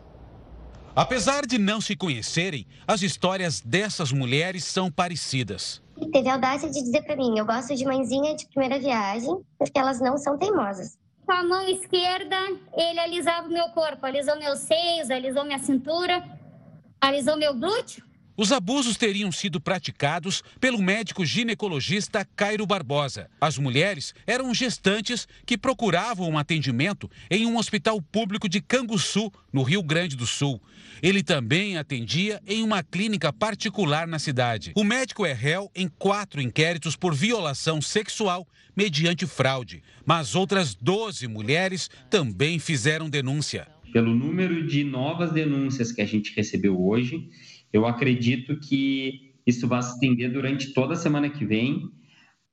[0.96, 5.83] Apesar de não se conhecerem, as histórias dessas mulheres são parecidas.
[6.12, 9.78] Teve a audácia de dizer para mim: eu gosto de mãezinha de primeira viagem, porque
[9.78, 10.98] elas não são teimosas.
[11.24, 12.36] Com a mão esquerda,
[12.76, 16.22] ele alisava o meu corpo, alisou meus seios, alisou minha cintura,
[17.00, 18.04] alisou meu glúteo.
[18.36, 23.30] Os abusos teriam sido praticados pelo médico ginecologista Cairo Barbosa.
[23.40, 29.62] As mulheres eram gestantes que procuravam um atendimento em um hospital público de Canguçu, no
[29.62, 30.60] Rio Grande do Sul.
[31.00, 34.72] Ele também atendia em uma clínica particular na cidade.
[34.74, 41.28] O médico é réu em quatro inquéritos por violação sexual mediante fraude, mas outras 12
[41.28, 43.68] mulheres também fizeram denúncia.
[43.92, 47.30] Pelo número de novas denúncias que a gente recebeu hoje,
[47.74, 51.90] eu acredito que isso vai se estender durante toda a semana que vem,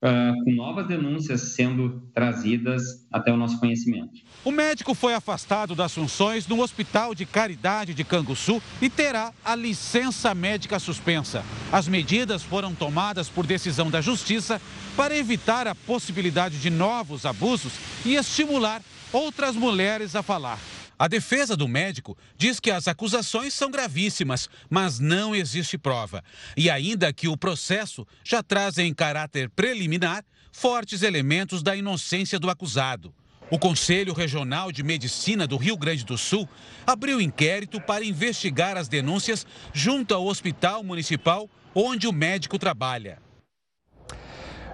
[0.03, 2.81] uh, com novas denúncias sendo trazidas
[3.11, 4.19] até o nosso conhecimento.
[4.43, 9.55] O médico foi afastado das funções no Hospital de Caridade de Canguçu e terá a
[9.55, 11.45] licença médica suspensa.
[11.71, 14.59] As medidas foram tomadas por decisão da Justiça
[14.97, 18.81] para evitar a possibilidade de novos abusos e estimular
[19.13, 20.57] outras mulheres a falar.
[21.01, 26.23] A defesa do médico diz que as acusações são gravíssimas, mas não existe prova.
[26.55, 32.51] E ainda que o processo já traz em caráter preliminar fortes elementos da inocência do
[32.51, 33.11] acusado.
[33.49, 36.47] O Conselho Regional de Medicina do Rio Grande do Sul
[36.85, 43.17] abriu inquérito para investigar as denúncias junto ao Hospital Municipal onde o médico trabalha.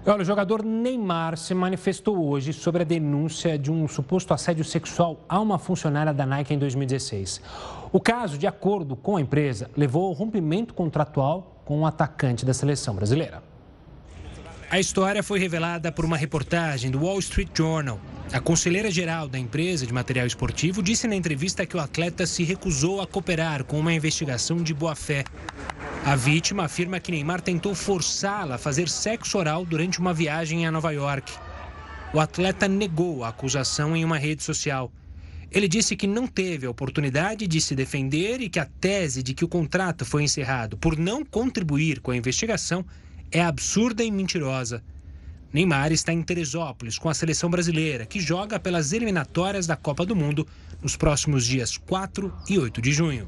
[0.09, 5.19] Olha, o jogador Neymar se manifestou hoje sobre a denúncia de um suposto assédio sexual
[5.27, 7.41] a uma funcionária da Nike em 2016.
[7.91, 12.45] O caso, de acordo com a empresa, levou ao rompimento contratual com o um atacante
[12.45, 13.43] da seleção brasileira.
[14.69, 18.01] A história foi revelada por uma reportagem do Wall Street Journal.
[18.33, 22.43] A conselheira geral da empresa de material esportivo disse na entrevista que o atleta se
[22.43, 25.23] recusou a cooperar com uma investigação de boa-fé.
[26.03, 30.71] A vítima afirma que Neymar tentou forçá-la a fazer sexo oral durante uma viagem a
[30.71, 31.31] Nova York.
[32.13, 34.91] O atleta negou a acusação em uma rede social.
[35.49, 39.33] Ele disse que não teve a oportunidade de se defender e que a tese de
[39.33, 42.85] que o contrato foi encerrado por não contribuir com a investigação
[43.31, 44.83] é absurda e mentirosa.
[45.51, 50.15] Neymar está em Teresópolis com a seleção brasileira, que joga pelas eliminatórias da Copa do
[50.15, 50.47] Mundo
[50.81, 53.27] nos próximos dias 4 e 8 de junho.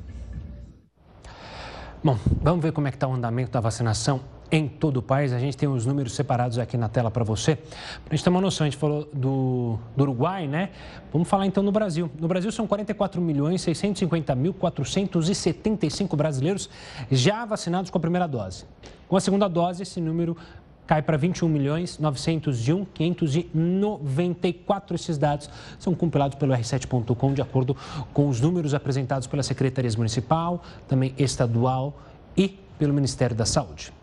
[2.04, 5.32] Bom, vamos ver como é que está o andamento da vacinação em todo o país.
[5.34, 7.56] A gente tem os números separados aqui na tela para você.
[7.56, 10.70] Para a gente ter uma noção, a gente falou do, do, Uruguai, né?
[11.12, 12.10] Vamos falar então no Brasil.
[12.20, 16.70] No Brasil são 44 milhões 650 mil 475 brasileiros
[17.12, 18.66] já vacinados com a primeira dose.
[19.08, 20.38] Com a segunda dose, esse número
[20.86, 24.96] cai para 21 milhões 901 594.
[24.96, 27.78] Esses dados são compilados pelo R7.com de acordo
[28.12, 31.96] com os números apresentados pelas secretarias municipal, também estadual
[32.36, 33.94] e pelo Ministério da Saúde.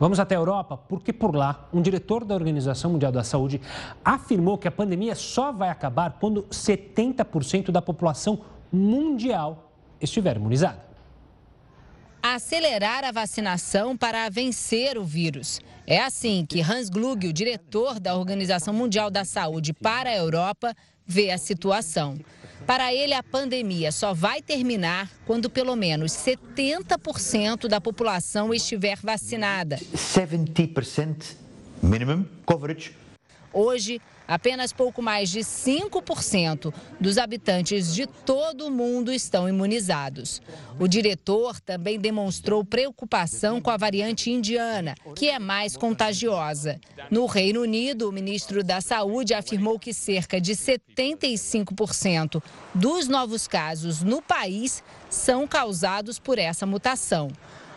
[0.00, 3.60] Vamos até a Europa, porque por lá, um diretor da Organização Mundial da Saúde
[4.02, 8.40] afirmou que a pandemia só vai acabar quando 70% da população
[8.72, 10.82] mundial estiver imunizada.
[12.22, 15.60] Acelerar a vacinação para vencer o vírus.
[15.86, 20.74] É assim que Hans Klug, o diretor da Organização Mundial da Saúde para a Europa,
[21.06, 22.18] vê a situação.
[22.66, 29.76] Para ele, a pandemia só vai terminar quando pelo menos 70% da população estiver vacinada.
[29.94, 31.36] 70%
[31.82, 33.01] minimum coverage.
[33.52, 40.40] Hoje, apenas pouco mais de 5% dos habitantes de todo o mundo estão imunizados.
[40.78, 46.80] O diretor também demonstrou preocupação com a variante indiana, que é mais contagiosa.
[47.10, 52.42] No Reino Unido, o ministro da Saúde afirmou que cerca de 75%
[52.74, 57.28] dos novos casos no país são causados por essa mutação.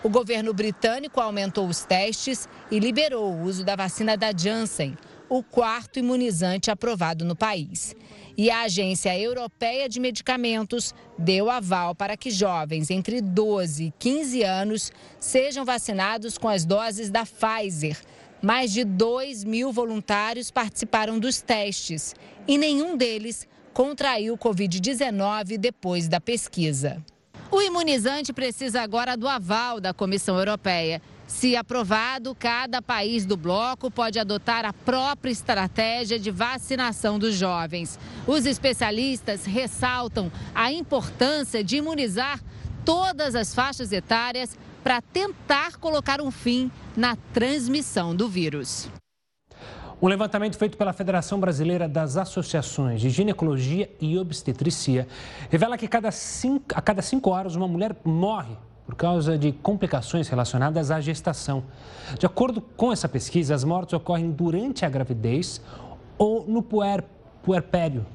[0.03, 4.95] O governo britânico aumentou os testes e liberou o uso da vacina da Janssen
[5.29, 7.95] o quarto imunizante aprovado no país.
[8.37, 14.43] E a Agência Europeia de Medicamentos deu aval para que jovens entre 12 e 15
[14.43, 17.97] anos sejam vacinados com as doses da Pfizer.
[18.41, 22.13] Mais de 2 mil voluntários participaram dos testes
[22.47, 27.03] e nenhum deles contraiu Covid-19 depois da pesquisa.
[27.51, 31.01] O imunizante precisa agora do aval da Comissão Europeia.
[31.27, 37.99] Se aprovado, cada país do bloco pode adotar a própria estratégia de vacinação dos jovens.
[38.27, 42.39] Os especialistas ressaltam a importância de imunizar
[42.85, 48.87] todas as faixas etárias para tentar colocar um fim na transmissão do vírus.
[49.99, 55.07] Um levantamento feito pela Federação Brasileira das Associações de Ginecologia e Obstetricia
[55.49, 60.27] revela que cada cinco, a cada cinco horas uma mulher morre por causa de complicações
[60.27, 61.63] relacionadas à gestação.
[62.19, 65.59] De acordo com essa pesquisa, as mortes ocorrem durante a gravidez
[66.17, 67.03] ou no puer,
[67.43, 68.05] puerpério,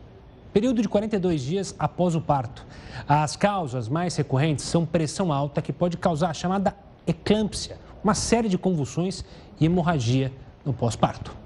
[0.52, 2.64] período de 42 dias após o parto.
[3.08, 6.74] As causas mais recorrentes são pressão alta, que pode causar a chamada
[7.06, 9.24] eclâmpsia, uma série de convulsões
[9.58, 10.32] e hemorragia
[10.64, 11.36] no pós-parto.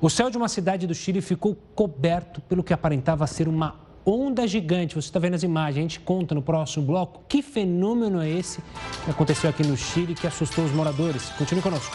[0.00, 4.46] O céu de uma cidade do Chile ficou coberto pelo que aparentava ser uma onda
[4.46, 4.94] gigante.
[4.94, 8.62] Você está vendo as imagens, a gente conta no próximo bloco que fenômeno é esse
[9.04, 11.30] que aconteceu aqui no Chile que assustou os moradores.
[11.30, 11.94] Continue conosco.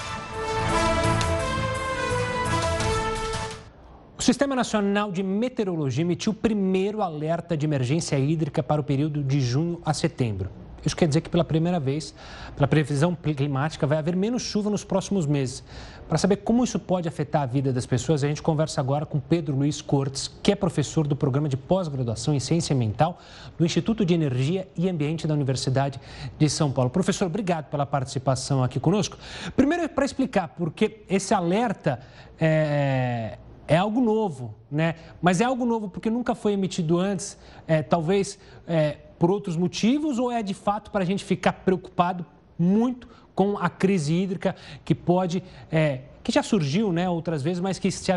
[4.17, 9.23] O Sistema Nacional de Meteorologia emitiu o primeiro alerta de emergência hídrica para o período
[9.23, 10.51] de junho a setembro.
[10.85, 12.13] Isso quer dizer que pela primeira vez,
[12.55, 15.63] pela previsão climática, vai haver menos chuva nos próximos meses.
[16.07, 19.19] Para saber como isso pode afetar a vida das pessoas, a gente conversa agora com
[19.19, 23.17] Pedro Luiz Cortes, que é professor do programa de pós-graduação em Ciência Ambiental
[23.57, 26.01] do Instituto de Energia e Ambiente da Universidade
[26.37, 26.89] de São Paulo.
[26.89, 29.17] Professor, obrigado pela participação aqui conosco.
[29.55, 31.99] Primeiro, para explicar, porque esse alerta
[32.37, 34.95] é, é algo novo, né?
[35.21, 40.17] Mas é algo novo porque nunca foi emitido antes, é, talvez é, por outros motivos,
[40.17, 42.25] ou é de fato para a gente ficar preocupado
[42.57, 47.77] muito com a crise hídrica que pode, é, que já surgiu né, outras vezes, mas
[47.77, 48.11] que se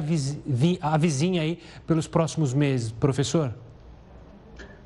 [0.80, 2.90] avizinha aí pelos próximos meses.
[2.90, 3.52] Professor?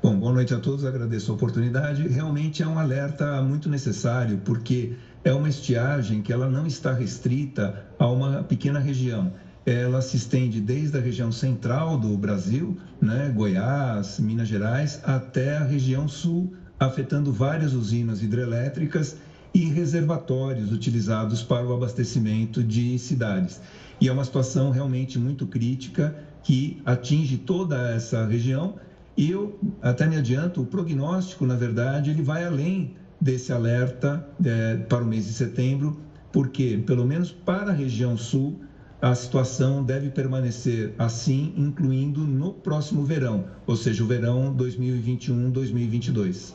[0.03, 2.05] Bom, boa noite a todos, agradeço a oportunidade.
[2.09, 7.85] Realmente é um alerta muito necessário, porque é uma estiagem que ela não está restrita
[7.97, 9.31] a uma pequena região
[9.69, 15.63] ela se estende desde a região central do Brasil, né, Goiás, Minas Gerais, até a
[15.63, 19.17] região sul, afetando várias usinas hidrelétricas
[19.53, 23.61] e reservatórios utilizados para o abastecimento de cidades.
[24.01, 28.75] E é uma situação realmente muito crítica que atinge toda essa região.
[29.15, 34.77] E eu até me adianto, o prognóstico, na verdade, ele vai além desse alerta é,
[34.77, 35.99] para o mês de setembro,
[36.31, 38.59] porque, pelo menos para a região sul,
[39.01, 46.53] a situação deve permanecer assim, incluindo no próximo verão, ou seja, o verão 2021-2022.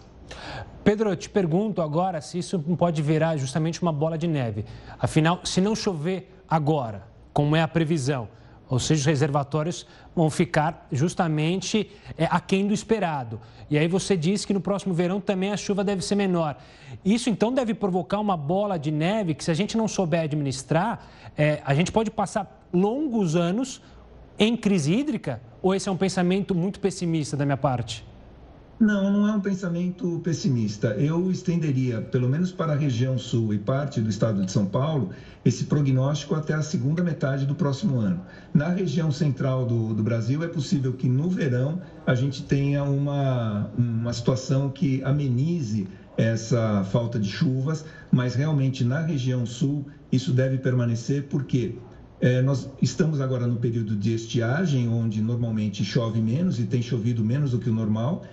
[0.83, 4.67] Pedro, eu te pergunto agora se isso pode virar justamente uma bola de neve.
[4.99, 8.29] Afinal, se não chover agora, como é a previsão,
[8.69, 13.41] ou seja, os reservatórios vão ficar justamente é, aquém do esperado.
[13.69, 16.57] E aí você diz que no próximo verão também a chuva deve ser menor.
[17.05, 21.07] Isso então deve provocar uma bola de neve que, se a gente não souber administrar,
[21.37, 23.83] é, a gente pode passar longos anos
[24.39, 25.41] em crise hídrica?
[25.63, 28.05] Ou esse é um pensamento muito pessimista da minha parte?
[28.85, 30.89] Não, não é um pensamento pessimista.
[30.89, 35.09] Eu estenderia, pelo menos para a região sul e parte do estado de São Paulo,
[35.43, 38.21] esse prognóstico até a segunda metade do próximo ano.
[38.53, 43.71] Na região central do, do Brasil, é possível que no verão a gente tenha uma,
[43.75, 50.59] uma situação que amenize essa falta de chuvas, mas realmente na região sul isso deve
[50.59, 51.75] permanecer porque
[52.21, 57.25] é, nós estamos agora no período de estiagem, onde normalmente chove menos e tem chovido
[57.25, 58.25] menos do que o normal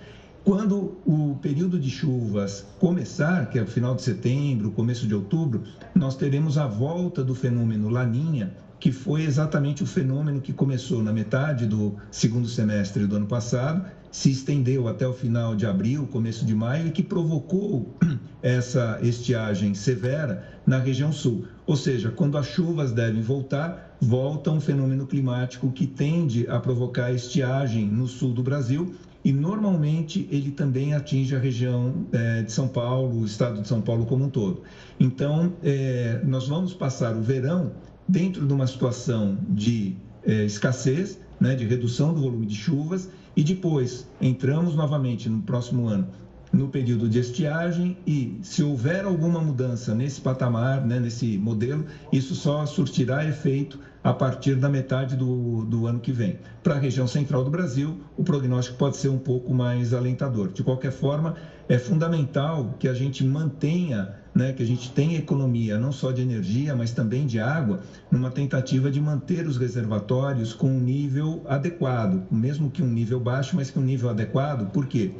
[0.44, 5.62] quando o período de chuvas começar, que é o final de setembro, começo de outubro,
[5.94, 11.12] nós teremos a volta do fenômeno Laninha, que foi exatamente o fenômeno que começou na
[11.12, 16.44] metade do segundo semestre do ano passado, se estendeu até o final de abril, começo
[16.44, 17.96] de maio, e que provocou
[18.42, 21.44] essa estiagem severa na região sul.
[21.64, 27.12] Ou seja, quando as chuvas devem voltar, volta um fenômeno climático que tende a provocar
[27.12, 28.92] estiagem no sul do Brasil
[29.24, 33.80] e normalmente ele também atinge a região é, de São Paulo, o estado de São
[33.80, 34.62] Paulo como um todo.
[34.98, 37.72] Então, é, nós vamos passar o verão
[38.08, 43.42] dentro de uma situação de é, escassez, né, de redução do volume de chuvas, e
[43.42, 46.06] depois entramos novamente no próximo ano
[46.52, 52.34] no período de estiagem e se houver alguma mudança nesse patamar, né, nesse modelo, isso
[52.34, 56.38] só surtirá efeito a partir da metade do, do ano que vem.
[56.62, 60.52] Para a região central do Brasil, o prognóstico pode ser um pouco mais alentador.
[60.52, 61.36] De qualquer forma,
[61.68, 66.20] é fundamental que a gente mantenha, né, que a gente tenha economia não só de
[66.20, 67.80] energia, mas também de água,
[68.10, 73.54] numa tentativa de manter os reservatórios com um nível adequado, mesmo que um nível baixo,
[73.54, 74.70] mas que um nível adequado.
[74.72, 75.12] Por quê?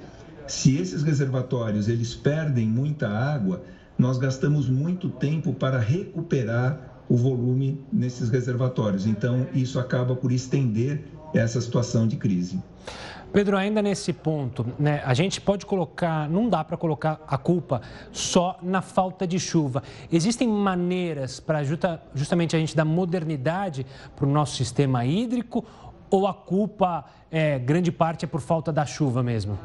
[0.49, 3.63] Se esses reservatórios eles perdem muita água,
[3.97, 9.07] nós gastamos muito tempo para recuperar o volume nesses reservatórios.
[9.07, 11.05] Então, isso acaba por estender
[11.35, 12.59] essa situação de crise.
[13.31, 17.83] Pedro, ainda nesse ponto, né, a gente pode colocar, não dá para colocar a culpa
[18.13, 19.83] só na falta de chuva.
[20.11, 23.85] Existem maneiras para justa, justamente a gente dar modernidade
[24.17, 25.67] para o nosso sistema hídrico
[26.09, 29.59] ou a culpa, é, grande parte, é por falta da chuva mesmo?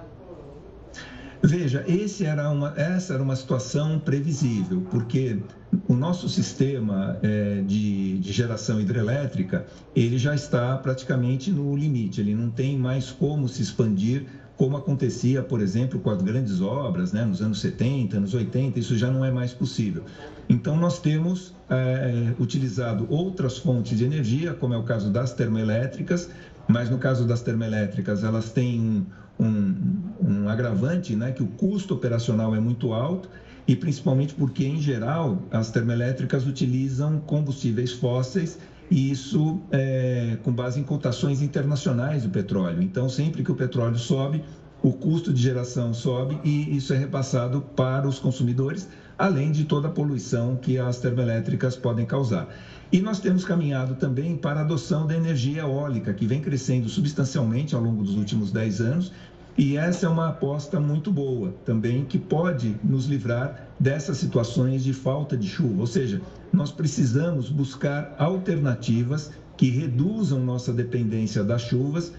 [1.44, 1.86] Veja,
[2.24, 5.40] era uma, essa era uma situação previsível, porque
[5.88, 9.66] o nosso sistema é, de, de, geração hidrelétrica
[9.96, 14.26] ele já está praticamente no limite, ele não tem mais como se expandir
[14.58, 18.98] como acontecia, por exemplo, com as grandes obras, né, nos anos 70, anos 80, isso
[18.98, 20.04] já não é mais possível.
[20.50, 26.28] Então, nós temos é, utilizado outras fontes de energia, como é o caso das termoelétricas,
[26.68, 29.06] mas no caso das termoelétricas, elas têm
[29.40, 30.17] um, um
[30.48, 33.30] agravante, né, que o custo operacional é muito alto
[33.68, 38.58] e principalmente porque, em geral, as termoelétricas utilizam combustíveis fósseis
[38.90, 42.82] e isso é, com base em cotações internacionais do petróleo.
[42.82, 44.42] Então, sempre que o petróleo sobe,
[44.82, 49.88] o custo de geração sobe e isso é repassado para os consumidores, além de toda
[49.88, 52.48] a poluição que as termoelétricas podem causar.
[52.92, 57.76] E nós temos caminhado também para a adoção da energia eólica, que vem crescendo substancialmente
[57.76, 59.12] ao longo dos últimos 10 anos.
[59.58, 64.94] E essa é uma aposta muito boa também, que pode nos livrar dessas situações de
[64.94, 65.82] falta de chuva.
[65.82, 66.22] Ou seja,
[66.54, 72.14] nós precisamos buscar alternativas que reduzam nossa dependência das chuvas,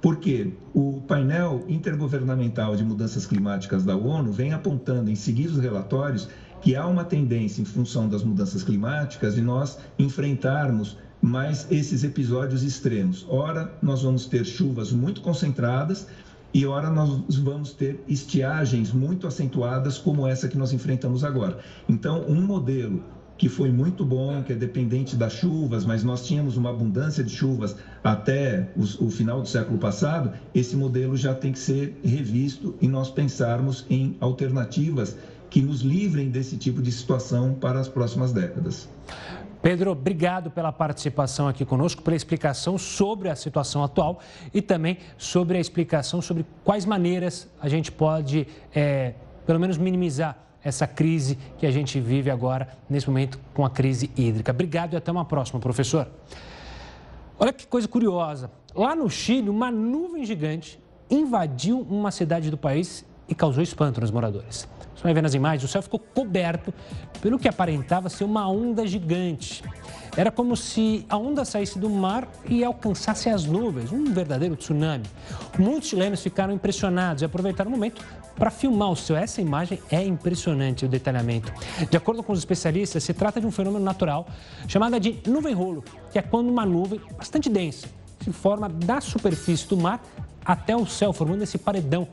[0.00, 6.28] porque o painel intergovernamental de mudanças climáticas da ONU vem apontando em seguidos relatórios
[6.62, 12.62] que há uma tendência, em função das mudanças climáticas, de nós enfrentarmos mais esses episódios
[12.62, 13.26] extremos.
[13.28, 16.06] Ora, nós vamos ter chuvas muito concentradas
[16.54, 21.58] e ora nós vamos ter estiagens muito acentuadas, como essa que nós enfrentamos agora.
[21.88, 23.02] Então, um modelo
[23.36, 27.34] que foi muito bom, que é dependente das chuvas, mas nós tínhamos uma abundância de
[27.34, 27.74] chuvas
[28.04, 32.86] até o, o, final do século passado, esse modelo já tem que ser revisto e
[32.86, 35.16] nós pensarmos em alternativas
[35.50, 38.88] que nos livrem desse tipo de situação para as próximas décadas.
[39.64, 44.20] Pedro, obrigado pela participação aqui conosco, pela explicação sobre a situação atual
[44.52, 49.14] e também sobre a explicação sobre quais maneiras a gente pode, é,
[49.46, 54.10] pelo menos, minimizar essa crise que a gente vive agora, nesse momento, com a crise
[54.14, 54.52] hídrica.
[54.52, 56.08] Obrigado e até uma próxima, professor.
[57.38, 58.50] Olha que coisa curiosa.
[58.74, 64.10] Lá no Chile, uma nuvem gigante invadiu uma cidade do país e causou espanto nos
[64.10, 64.68] moradores.
[64.94, 66.72] Você vai ver nas imagens, o céu ficou coberto
[67.20, 69.62] pelo que aparentava ser uma onda gigante.
[70.16, 75.04] Era como se a onda saísse do mar e alcançasse as nuvens, um verdadeiro tsunami.
[75.58, 78.02] Muitos chilenos ficaram impressionados e aproveitaram o momento
[78.36, 79.16] para filmar o céu.
[79.16, 81.52] Essa imagem é impressionante, o detalhamento.
[81.90, 84.26] De acordo com os especialistas, se trata de um fenômeno natural
[84.68, 87.88] chamado de nuvem-rolo, que é quando uma nuvem bastante densa
[88.24, 90.02] se forma da superfície do mar
[90.44, 92.08] até o céu, formando esse paredão.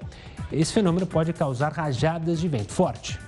[0.51, 3.19] Esse fenômeno pode causar rajadas de vento forte.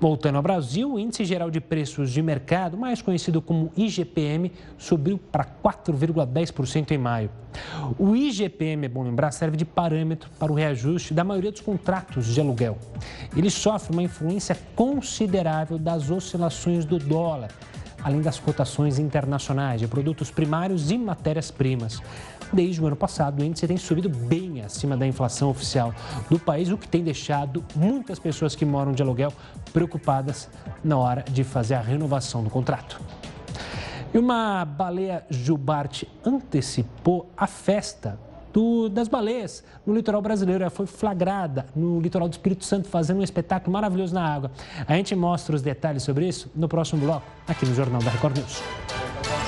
[0.00, 5.18] Voltando ao Brasil, o Índice Geral de Preços de Mercado, mais conhecido como IGPM, subiu
[5.18, 7.30] para 4,10% em maio.
[7.98, 12.24] O IGPM, é bom lembrar, serve de parâmetro para o reajuste da maioria dos contratos
[12.24, 12.78] de aluguel.
[13.36, 17.50] Ele sofre uma influência considerável das oscilações do dólar,
[18.02, 22.00] além das cotações internacionais de produtos primários e matérias-primas.
[22.52, 25.94] Desde o ano passado, o índice tem subido bem acima da inflação oficial
[26.28, 29.32] do país, o que tem deixado muitas pessoas que moram de aluguel
[29.72, 30.48] preocupadas
[30.82, 33.00] na hora de fazer a renovação do contrato.
[34.12, 38.18] E uma baleia jubarte antecipou a festa
[38.52, 40.62] do, das baleias no litoral brasileiro.
[40.62, 44.50] Ela foi flagrada no litoral do Espírito Santo, fazendo um espetáculo maravilhoso na água.
[44.86, 48.36] A gente mostra os detalhes sobre isso no próximo bloco, aqui no Jornal da Record
[48.36, 49.39] News.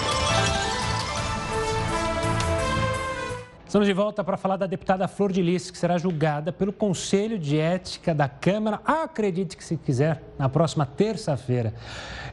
[3.72, 7.38] Estamos de volta para falar da deputada Flor de Lis, que será julgada pelo Conselho
[7.38, 11.72] de Ética da Câmara, acredite que se quiser, na próxima terça-feira.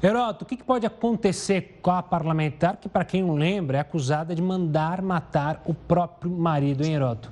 [0.03, 4.35] Heroto, o que pode acontecer com a parlamentar que, para quem não lembra, é acusada
[4.35, 7.31] de mandar matar o próprio marido, hein, Heroto?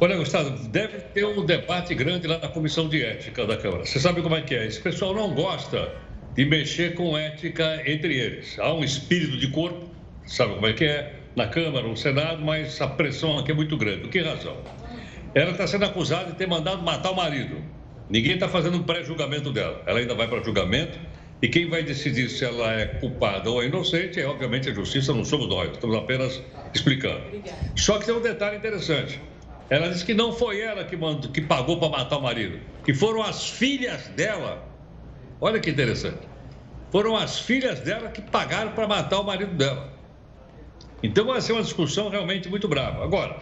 [0.00, 3.84] Olha, Gustavo, deve ter um debate grande lá na Comissão de Ética da Câmara.
[3.84, 4.66] Você sabe como é que é?
[4.66, 5.92] Esse pessoal não gosta
[6.34, 8.58] de mexer com ética entre eles.
[8.58, 9.86] Há um espírito de corpo,
[10.24, 11.21] sabe como é que é?
[11.34, 14.00] Na Câmara, no Senado, mas a pressão aqui é muito grande.
[14.00, 14.56] Por que razão?
[15.34, 17.56] Ela está sendo acusada de ter mandado matar o marido.
[18.10, 19.82] Ninguém está fazendo um pré-julgamento dela.
[19.86, 20.98] Ela ainda vai para julgamento
[21.40, 25.14] e quem vai decidir se ela é culpada ou é inocente é, obviamente, a justiça,
[25.14, 25.70] não somos nós.
[25.72, 26.42] Estamos apenas
[26.74, 27.22] explicando.
[27.76, 29.18] Só que tem um detalhe interessante.
[29.70, 32.92] Ela disse que não foi ela que, mandou, que pagou para matar o marido, que
[32.92, 34.62] foram as filhas dela.
[35.40, 36.28] Olha que interessante.
[36.90, 39.91] Foram as filhas dela que pagaram para matar o marido dela.
[41.02, 43.02] Então vai ser uma discussão realmente muito brava.
[43.02, 43.36] Agora,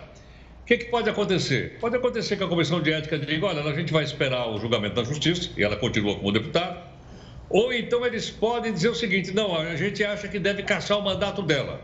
[0.62, 1.76] o que, que, pode acontecer?
[1.80, 4.94] Pode acontecer que a Comissão de Ética diga, olha, a gente vai esperar o julgamento
[4.94, 6.82] da Justiça, e ela continua como deputada,
[7.50, 11.02] ou então eles podem dizer o seguinte, não, a gente acha que deve caçar o
[11.02, 11.80] mandato dela.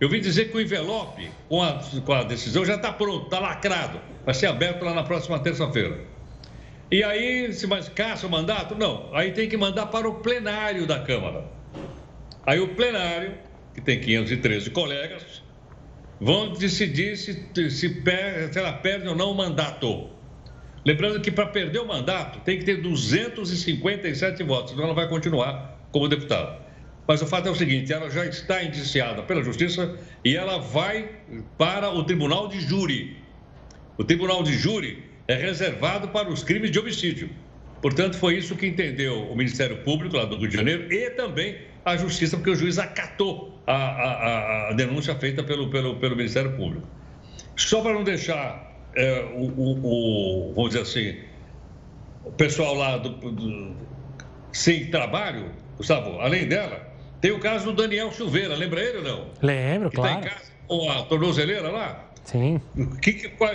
[0.00, 3.38] Eu vim dizer que o envelope com a, com a decisão já está pronto, está
[3.38, 5.98] lacrado, vai ser aberto lá na próxima terça-feira.
[6.90, 8.74] E aí, se mais caça o mandato?
[8.74, 11.44] Não, aí tem que mandar para o plenário da Câmara.
[12.46, 13.34] Aí o plenário
[13.80, 15.42] que tem 513 colegas,
[16.20, 20.08] vão decidir se, se, per, se ela perde ou não o mandato.
[20.84, 25.78] Lembrando que para perder o mandato tem que ter 257 votos, então ela vai continuar
[25.90, 26.58] como deputada.
[27.06, 31.10] Mas o fato é o seguinte: ela já está indiciada pela Justiça e ela vai
[31.58, 33.16] para o Tribunal de Júri.
[33.98, 37.30] O Tribunal de Júri é reservado para os crimes de homicídio.
[37.82, 41.56] Portanto, foi isso que entendeu o Ministério Público lá do Rio de Janeiro e também
[41.84, 46.56] a Justiça, porque o juiz acatou a, a, a denúncia feita pelo, pelo, pelo Ministério
[46.56, 46.86] Público.
[47.56, 51.18] Só para não deixar é, o, o, o, vamos dizer assim,
[52.24, 53.74] o pessoal lá do, do,
[54.52, 56.88] sem trabalho, Gustavo, além dela,
[57.20, 59.26] tem o caso do Daniel Silveira, lembra ele ou não?
[59.42, 60.18] Lembro, que claro.
[60.18, 62.10] Está em casa com a tornozeleira lá?
[62.24, 62.60] Sim.
[63.02, 63.50] Que, qual,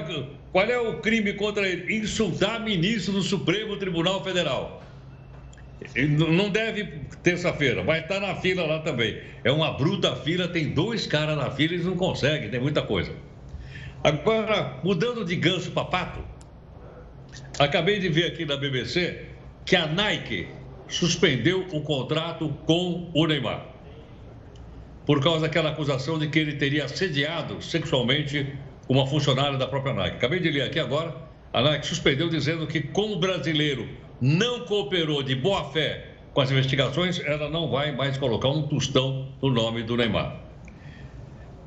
[0.52, 1.98] qual é o crime contra ele?
[1.98, 4.84] Insultar ministro do Supremo Tribunal Federal.
[6.08, 6.86] Não deve
[7.22, 9.22] terça-feira, vai estar na fila lá também.
[9.44, 13.12] É uma bruta fila, tem dois caras na fila, eles não conseguem, tem muita coisa.
[14.04, 16.20] Agora, mudando de ganso para pato,
[17.60, 19.26] acabei de ver aqui na BBC
[19.66, 20.48] que a Nike
[20.88, 23.66] suspendeu o contrato com o Neymar.
[25.06, 28.56] Por causa daquela acusação de que ele teria assediado sexualmente
[28.88, 30.18] uma funcionária da própria Nike.
[30.18, 31.16] Acabei de ler aqui agora,
[31.52, 33.88] a Nike suspendeu dizendo que, como brasileiro
[34.26, 36.04] não cooperou de boa fé
[36.34, 40.38] com as investigações, ela não vai mais colocar um tostão no nome do Neymar.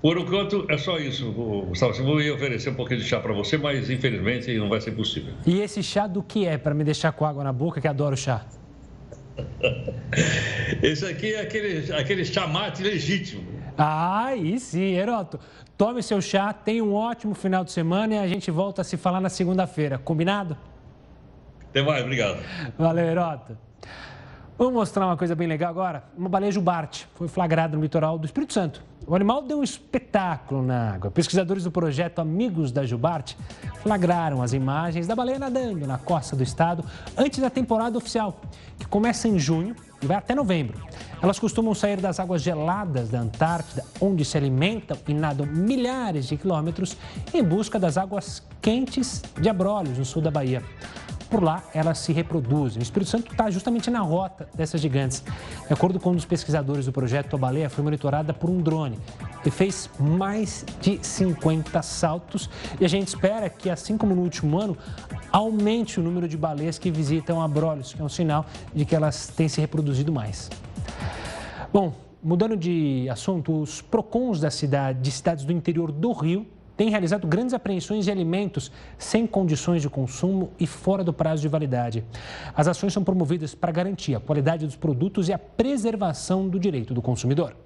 [0.02, 1.94] Por enquanto, é só isso, Gustavo.
[2.02, 5.34] Eu ia oferecer um pouquinho de chá para você, mas infelizmente não vai ser possível.
[5.46, 8.16] E esse chá do que é, para me deixar com água na boca, que adoro
[8.16, 8.44] chá?
[10.82, 13.44] esse aqui é aquele, aquele chamate legítimo.
[13.76, 15.38] Ah, aí sim, Heroto.
[15.76, 18.96] Tome seu chá, tenha um ótimo final de semana e a gente volta a se
[18.96, 19.96] falar na segunda-feira.
[19.96, 20.56] Combinado?
[21.70, 22.38] Até mais, obrigado.
[22.78, 23.58] Valeu, Herota.
[24.58, 26.02] Vamos mostrar uma coisa bem legal agora?
[26.16, 28.82] Uma baleia jubarte foi flagrada no litoral do Espírito Santo.
[29.06, 31.10] O animal deu um espetáculo na água.
[31.12, 33.38] Pesquisadores do projeto Amigos da Jubarte
[33.82, 36.84] flagraram as imagens da baleia nadando na costa do estado
[37.16, 38.40] antes da temporada oficial,
[38.78, 40.76] que começa em junho e vai até novembro.
[41.22, 46.36] Elas costumam sair das águas geladas da Antártida, onde se alimentam e nadam milhares de
[46.36, 46.96] quilômetros
[47.32, 50.62] em busca das águas quentes de Abrolhos, no sul da Bahia
[51.28, 52.80] por lá elas se reproduzem.
[52.80, 55.22] O Espírito Santo está justamente na rota dessas gigantes.
[55.66, 58.98] De acordo com um dos pesquisadores do projeto, a baleia foi monitorada por um drone
[59.44, 62.48] e fez mais de 50 saltos.
[62.80, 64.76] E a gente espera que, assim como no último ano,
[65.30, 69.28] aumente o número de baleias que visitam Abrolhos, que é um sinal de que elas
[69.28, 70.50] têm se reproduzido mais.
[71.72, 76.46] Bom, mudando de assunto, os PROCONs da cidade, de cidades do interior do Rio
[76.78, 81.48] tem realizado grandes apreensões de alimentos sem condições de consumo e fora do prazo de
[81.48, 82.04] validade.
[82.54, 86.94] As ações são promovidas para garantir a qualidade dos produtos e a preservação do direito
[86.94, 87.56] do consumidor.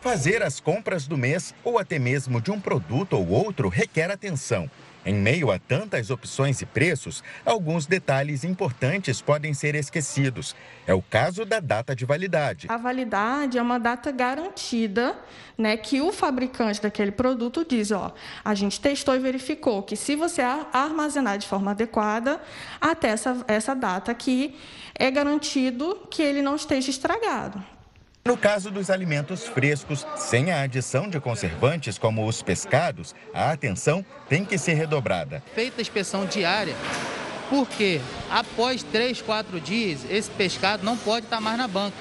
[0.00, 4.70] Fazer as compras do mês ou até mesmo de um produto ou outro requer atenção.
[5.04, 10.54] Em meio a tantas opções e preços, alguns detalhes importantes podem ser esquecidos.
[10.86, 12.68] É o caso da data de validade.
[12.68, 15.18] A validade é uma data garantida,
[15.58, 20.14] né, que o fabricante daquele produto diz, ó, a gente testou e verificou que se
[20.14, 22.40] você armazenar de forma adequada,
[22.80, 24.56] até essa, essa data aqui,
[24.94, 27.71] é garantido que ele não esteja estragado.
[28.24, 34.06] No caso dos alimentos frescos, sem a adição de conservantes como os pescados, a atenção
[34.28, 35.42] tem que ser redobrada.
[35.56, 36.76] Feita a inspeção diária,
[37.50, 38.00] porque
[38.30, 41.98] após três, quatro dias, esse pescado não pode estar mais na banca.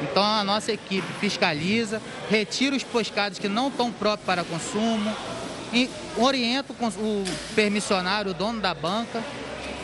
[0.00, 2.00] Então a nossa equipe fiscaliza,
[2.30, 5.14] retira os pescados que não estão próprios para consumo
[5.74, 9.22] e orienta o permissionário, o dono da banca,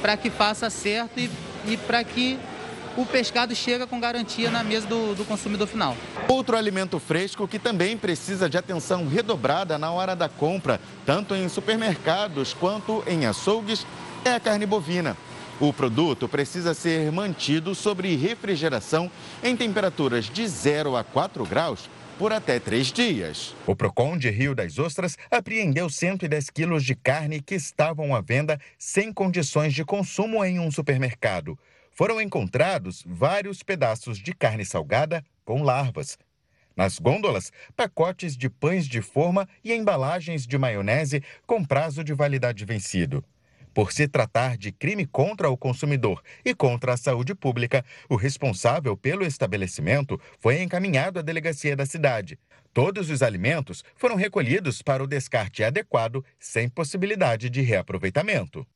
[0.00, 1.30] para que faça certo e,
[1.66, 2.38] e para que
[2.96, 5.96] o pescado chega com garantia na mesa do, do consumidor final.
[6.28, 11.48] Outro alimento fresco que também precisa de atenção redobrada na hora da compra, tanto em
[11.48, 13.86] supermercados quanto em açougues,
[14.24, 15.16] é a carne bovina.
[15.60, 19.10] O produto precisa ser mantido sobre refrigeração
[19.42, 21.88] em temperaturas de 0 a 4 graus
[22.18, 23.54] por até três dias.
[23.66, 28.58] O Procon de Rio das Ostras apreendeu 110 quilos de carne que estavam à venda
[28.78, 31.58] sem condições de consumo em um supermercado
[31.96, 36.18] foram encontrados vários pedaços de carne salgada com larvas.
[36.76, 42.66] Nas gôndolas, pacotes de pães de forma e embalagens de maionese com prazo de validade
[42.66, 43.24] vencido.
[43.72, 48.94] Por se tratar de crime contra o consumidor e contra a saúde pública, o responsável
[48.94, 52.38] pelo estabelecimento foi encaminhado à delegacia da cidade.
[52.74, 58.66] Todos os alimentos foram recolhidos para o descarte adequado, sem possibilidade de reaproveitamento.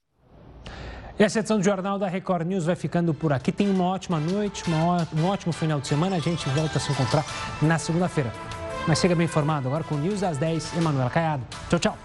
[1.20, 3.52] Essa edição do Jornal da Record News vai ficando por aqui.
[3.52, 4.64] Tenha uma ótima noite,
[5.14, 6.16] um ótimo final de semana.
[6.16, 7.26] A gente volta a se encontrar
[7.60, 8.32] na segunda-feira.
[8.88, 11.42] Mas chega bem informado agora com o News às 10, Emanuela Caiado.
[11.68, 11.98] Tchau, tchau.